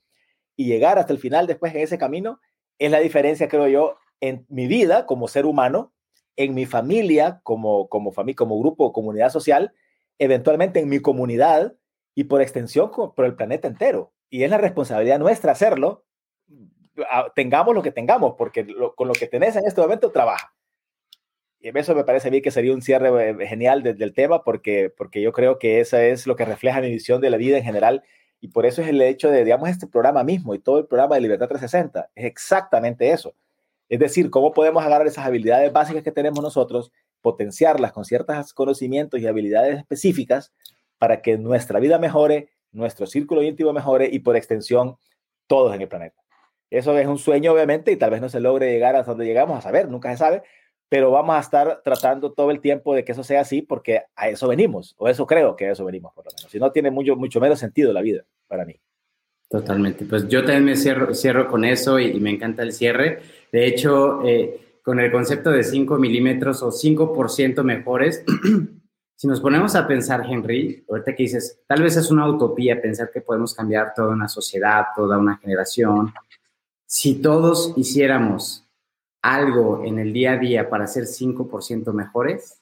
y 0.59 0.67
llegar 0.67 0.99
hasta 0.99 1.13
el 1.13 1.21
final 1.21 1.47
después 1.47 1.73
en 1.73 1.83
ese 1.83 1.99
camino, 1.99 2.41
es 2.79 2.91
la 2.91 2.99
diferencia, 2.99 3.49
creo 3.49 3.69
yo, 3.69 3.97
en 4.21 4.45
mi 4.49 4.67
vida 4.67 5.07
como 5.07 5.29
ser 5.29 5.47
humano, 5.47 5.93
en 6.35 6.53
mi 6.53 6.67
familia 6.67 7.41
como, 7.45 7.89
como, 7.89 8.11
familia, 8.11 8.37
como 8.37 8.59
grupo 8.59 8.93
comunidad 8.93 9.31
social, 9.31 9.73
eventualmente 10.19 10.81
en 10.81 10.89
mi 10.89 10.99
comunidad 10.99 11.77
y 12.15 12.25
por 12.25 12.43
extensión 12.43 12.91
por 12.91 13.25
el 13.25 13.37
planeta 13.37 13.69
entero. 13.69 14.13
Y 14.29 14.43
es 14.43 14.51
la 14.51 14.59
responsabilidad 14.59 15.21
nuestra 15.21 15.53
hacerlo, 15.53 16.05
tengamos 17.37 17.73
lo 17.73 17.83
que 17.83 17.93
tengamos, 17.93 18.35
porque 18.37 18.67
con 18.97 19.07
lo 19.07 19.15
que 19.15 19.29
tenés 19.29 19.55
en 19.55 19.65
este 19.65 19.81
momento 19.81 20.11
trabaja. 20.11 20.53
Y 21.61 21.77
eso 21.77 21.95
me 21.95 22.05
parece 22.05 22.29
a 22.29 22.31
mí 22.31 22.41
que 22.41 22.51
sería 22.51 22.73
un 22.73 22.83
cierre 22.83 23.31
eh, 23.31 23.47
genial 23.47 23.83
desde 23.83 24.05
el 24.05 24.13
tema, 24.15 24.45
porque, 24.45 24.93
porque 24.97 25.21
yo 25.21 25.33
creo 25.33 25.59
que 25.59 25.81
eso 25.81 25.97
es 25.97 26.27
lo 26.27 26.37
que 26.37 26.45
refleja 26.45 26.81
mi 26.81 26.91
visión 26.91 27.21
de 27.21 27.31
la 27.31 27.37
vida 27.37 27.59
en 27.59 27.65
general. 27.65 28.05
Y 28.41 28.49
por 28.49 28.67
eso 28.67 28.83
es 28.83 28.89
el 28.89 29.03
hecho 29.03 29.31
de, 29.31 29.45
digamos, 29.45 29.69
este 29.69 29.89
programa 29.89 30.23
mismo 30.23 30.55
y 30.55 30.61
todo 30.61 30.79
el 30.79 30.87
programa 30.87 31.17
de 31.17 31.23
Libertad 31.23 31.49
360. 31.49 32.11
Es 32.15 32.25
exactamente 32.25 33.11
eso. 33.11 33.35
Es 33.89 33.99
decir, 33.99 34.31
cómo 34.31 34.53
podemos 34.53 34.85
agarrar 34.85 35.07
esas 35.07 35.27
habilidades 35.27 35.73
básicas 35.73 36.03
que 36.03 36.13
tenemos 36.13 36.43
nosotros, 36.43 36.93
potenciarlas 37.23 37.93
con 37.93 38.05
ciertos 38.05 38.53
conocimientos 38.53 39.21
y 39.21 39.27
habilidades 39.27 39.79
específicas 39.79 40.53
para 40.99 41.23
que 41.23 41.39
nuestra 41.39 41.81
vida 41.81 41.99
mejore, 41.99 42.51
nuestro 42.71 43.07
círculo 43.07 43.43
íntimo 43.43 43.73
mejore 43.73 44.09
y 44.13 44.21
por 44.21 44.37
extensión 44.37 44.97
todos 45.47 45.75
en 45.75 45.83
el 45.83 45.89
planeta. 45.89 46.23
Eso 46.71 46.97
es 46.99 47.07
un 47.07 47.19
sueño, 47.19 47.53
obviamente, 47.53 47.91
y 47.93 47.97
tal 47.97 48.11
vez 48.11 48.21
no 48.21 48.29
se 48.29 48.41
logre 48.41 48.71
llegar 48.71 48.95
a 48.95 49.03
donde 49.03 49.25
llegamos 49.25 49.59
a 49.59 49.63
saber, 49.63 49.89
nunca 49.89 50.11
se 50.11 50.19
sabe, 50.19 50.43
pero 50.89 51.11
vamos 51.11 51.37
a 51.37 51.41
estar 51.41 51.83
tratando 51.85 52.33
todo 52.33 52.51
el 52.51 52.61
tiempo 52.61 52.95
de 52.95 53.05
que 53.05 53.13
eso 53.13 53.23
sea 53.23 53.43
así 53.43 53.63
porque 53.63 54.03
a 54.17 54.29
eso 54.29 54.49
venimos, 54.49 54.95
o 54.99 55.09
eso 55.09 55.27
creo 55.27 55.57
que 55.57 55.67
a 55.67 55.73
eso 55.73 55.85
venimos, 55.85 56.13
por 56.15 56.25
lo 56.25 56.31
menos. 56.37 56.51
Si 56.51 56.59
no, 56.59 56.73
tiene 56.73 56.91
mucho, 56.91 57.17
mucho 57.17 57.41
menos 57.41 57.59
sentido 57.59 57.93
la 57.93 58.01
vida 58.01 58.25
para 58.47 58.65
mí. 58.65 58.75
Totalmente. 59.49 60.05
Pues 60.05 60.29
yo 60.29 60.41
también 60.41 60.65
me 60.65 60.77
cierro, 60.77 61.15
cierro 61.15 61.49
con 61.49 61.65
eso 61.65 61.99
y, 61.99 62.19
me 62.21 62.31
encanta 62.31 62.63
el 62.63 62.73
cierre. 62.73 63.21
De 63.51 63.67
hecho, 63.67 64.23
eh, 64.25 64.81
con 64.83 65.01
el 65.01 65.11
concepto 65.11 65.51
de 65.51 65.65
5 65.65 65.99
milímetros 65.99 66.63
o 66.63 66.71
5% 66.71 67.63
mejores, 67.63 68.25
si 69.17 69.27
nos 69.27 69.41
ponemos 69.41 69.75
a 69.75 69.87
pensar, 69.87 70.23
Henry, 70.29 70.85
ahorita 70.89 71.15
que 71.15 71.23
dices, 71.23 71.61
tal 71.67 71.83
vez 71.83 71.97
es 71.97 72.11
una 72.11 72.29
utopía 72.29 72.81
pensar 72.81 73.11
que 73.11 73.23
podemos 73.23 73.55
cambiar 73.55 73.95
toda 73.95 74.11
una 74.11 74.29
sociedad, 74.29 74.87
toda 74.95 75.17
una 75.17 75.39
generación. 75.39 76.13
Si 76.87 77.23
todos 77.23 77.73
hiciéramos 77.77 78.68
algo 79.23 79.85
en 79.85 79.99
el 79.99 80.13
día 80.13 80.33
a 80.33 80.39
día 80.39 80.71
para 80.71 80.87
ser 80.87 81.05
5% 81.05 81.93
mejores, 81.93 82.61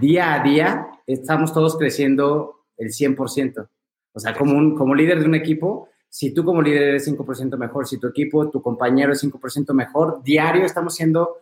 día 0.00 0.34
a 0.34 0.42
día 0.42 0.88
estamos 1.06 1.52
todos 1.52 1.76
creciendo 1.76 2.64
el 2.76 2.88
100%. 2.88 3.68
O 4.12 4.20
sea, 4.20 4.34
como, 4.34 4.56
un, 4.56 4.76
como 4.76 4.94
líder 4.94 5.20
de 5.20 5.26
un 5.26 5.34
equipo, 5.34 5.88
si 6.08 6.32
tú 6.32 6.44
como 6.44 6.62
líder 6.62 6.82
eres 6.82 7.08
5% 7.08 7.56
mejor, 7.56 7.86
si 7.86 7.98
tu 7.98 8.06
equipo, 8.06 8.50
tu 8.50 8.62
compañero 8.62 9.12
es 9.12 9.22
5% 9.22 9.72
mejor, 9.74 10.22
diario 10.22 10.64
estamos 10.64 10.94
siendo 10.94 11.36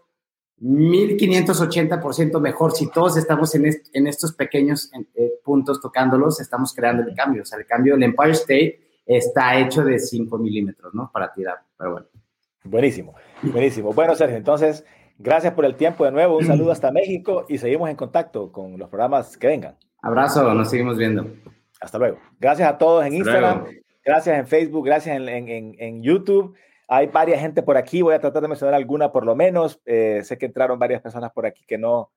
1580% 0.60 2.40
mejor. 2.40 2.72
Si 2.72 2.90
todos 2.90 3.16
estamos 3.16 3.54
en, 3.54 3.70
en 3.92 4.06
estos 4.06 4.32
pequeños 4.32 4.90
eh, 5.14 5.40
puntos 5.44 5.80
tocándolos, 5.80 6.40
estamos 6.40 6.74
creando 6.74 7.02
el 7.02 7.14
cambio. 7.14 7.42
O 7.42 7.44
sea, 7.44 7.58
el 7.58 7.66
cambio 7.66 7.94
del 7.94 8.04
Empire 8.04 8.32
State 8.32 8.80
está 9.04 9.58
hecho 9.58 9.84
de 9.84 9.98
5 9.98 10.38
milímetros, 10.38 10.94
¿no? 10.94 11.10
Para 11.12 11.32
tirar. 11.32 11.58
Pero 11.76 11.92
bueno. 11.92 12.06
Buenísimo, 12.68 13.14
buenísimo. 13.42 13.92
Bueno, 13.92 14.14
Sergio, 14.14 14.36
entonces, 14.36 14.84
gracias 15.18 15.54
por 15.54 15.64
el 15.64 15.76
tiempo 15.76 16.04
de 16.04 16.12
nuevo. 16.12 16.38
Un 16.38 16.46
saludo 16.46 16.72
hasta 16.72 16.90
México 16.90 17.46
y 17.48 17.58
seguimos 17.58 17.88
en 17.88 17.96
contacto 17.96 18.52
con 18.52 18.78
los 18.78 18.88
programas 18.88 19.36
que 19.36 19.46
vengan. 19.46 19.76
Abrazo, 20.02 20.52
nos 20.54 20.70
seguimos 20.70 20.96
viendo. 20.96 21.26
Hasta 21.80 21.98
luego. 21.98 22.18
Gracias 22.38 22.68
a 22.68 22.78
todos 22.78 23.04
en 23.04 23.14
Instagram, 23.14 23.64
gracias 24.04 24.38
en 24.38 24.46
Facebook, 24.46 24.84
gracias 24.84 25.16
en, 25.16 25.28
en, 25.28 25.74
en, 25.78 26.02
YouTube. 26.02 26.54
Hay 26.88 27.08
varias 27.08 27.40
gente 27.40 27.62
por 27.62 27.76
aquí, 27.76 28.02
voy 28.02 28.14
a 28.14 28.20
tratar 28.20 28.42
de 28.42 28.48
mencionar 28.48 28.74
alguna 28.74 29.12
por 29.12 29.24
lo 29.24 29.34
menos. 29.34 29.80
Eh, 29.84 30.20
sé 30.24 30.38
que 30.38 30.46
entraron 30.46 30.78
varias 30.78 31.02
personas 31.02 31.32
por 31.32 31.46
aquí 31.46 31.64
que 31.66 31.78
no, 31.78 32.10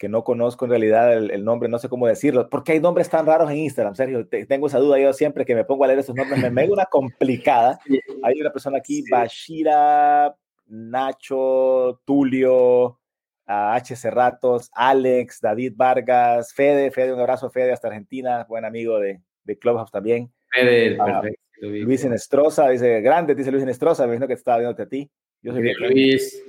que 0.00 0.08
no 0.08 0.24
conozco 0.24 0.64
en 0.64 0.70
realidad 0.70 1.12
el, 1.12 1.44
nombre, 1.44 1.68
no 1.68 1.78
sé 1.78 1.90
cómo 1.90 2.06
decirlo. 2.06 2.48
¿Por 2.48 2.64
qué 2.64 2.72
hay 2.72 2.80
nombres 2.80 3.10
tan 3.10 3.26
raros 3.26 3.50
en 3.50 3.58
Instagram? 3.58 3.94
Sergio, 3.94 4.26
tengo 4.26 4.66
esa 4.66 4.78
duda 4.78 4.98
yo 4.98 5.12
siempre 5.12 5.44
que 5.44 5.54
me 5.54 5.66
pongo 5.66 5.84
a 5.84 5.88
leer 5.88 5.98
esos 5.98 6.16
nombres, 6.16 6.40
me 6.40 6.48
mego 6.50 6.72
una 6.72 6.86
complicada. 6.86 7.78
Hay 8.22 8.40
una 8.40 8.50
persona 8.50 8.78
aquí, 8.78 9.04
Bashira, 9.10 10.34
Nacho, 10.68 12.00
Tulio, 12.06 12.98
H. 13.44 13.94
Cerratos, 13.94 14.70
Alex, 14.72 15.38
David 15.42 15.74
Vargas, 15.76 16.54
Fede, 16.54 16.90
Fede, 16.90 17.12
un 17.12 17.20
abrazo 17.20 17.50
Fede 17.50 17.70
hasta 17.70 17.88
Argentina, 17.88 18.46
buen 18.48 18.64
amigo 18.64 18.98
de, 18.98 19.20
de 19.44 19.58
Clubhouse 19.58 19.90
también. 19.90 20.32
Fede, 20.50 20.96
perfecto. 20.96 21.42
Luis 21.60 22.02
Enestrosa, 22.04 22.70
dice, 22.70 23.02
grande, 23.02 23.34
dice 23.34 23.50
Luis 23.50 23.64
Enestrosa, 23.64 24.04
me 24.04 24.14
imagino 24.14 24.28
que 24.28 24.34
te 24.34 24.38
estaba 24.38 24.60
viendo 24.60 24.82
a 24.82 24.86
ti. 24.86 25.10
Yo 25.42 25.52
soy 25.52 25.74
Luis. 25.74 26.42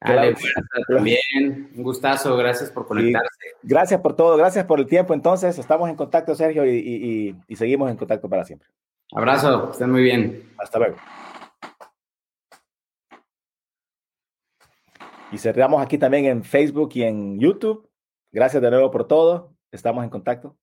También, 0.00 1.70
un 1.76 1.82
gustazo, 1.82 2.36
gracias 2.36 2.70
por 2.70 2.86
conectarse. 2.86 3.28
gracias 3.62 4.00
por 4.00 4.16
todo, 4.16 4.36
gracias 4.36 4.64
por 4.64 4.80
el 4.80 4.86
tiempo. 4.86 5.12
Entonces, 5.12 5.58
estamos 5.58 5.90
en 5.90 5.96
contacto, 5.96 6.34
Sergio, 6.34 6.64
y, 6.64 6.78
y, 6.78 7.36
y 7.46 7.56
seguimos 7.56 7.90
en 7.90 7.96
contacto 7.96 8.28
para 8.28 8.44
siempre. 8.44 8.68
Abrazo, 9.12 9.70
estén 9.72 9.90
muy 9.90 10.02
bien. 10.02 10.52
Hasta 10.58 10.78
luego. 10.78 10.96
Y 15.32 15.38
cerramos 15.38 15.82
aquí 15.82 15.98
también 15.98 16.24
en 16.24 16.44
Facebook 16.44 16.90
y 16.94 17.02
en 17.02 17.38
YouTube. 17.38 17.88
Gracias 18.32 18.62
de 18.62 18.70
nuevo 18.70 18.90
por 18.90 19.06
todo. 19.06 19.54
Estamos 19.70 20.02
en 20.04 20.10
contacto. 20.10 20.56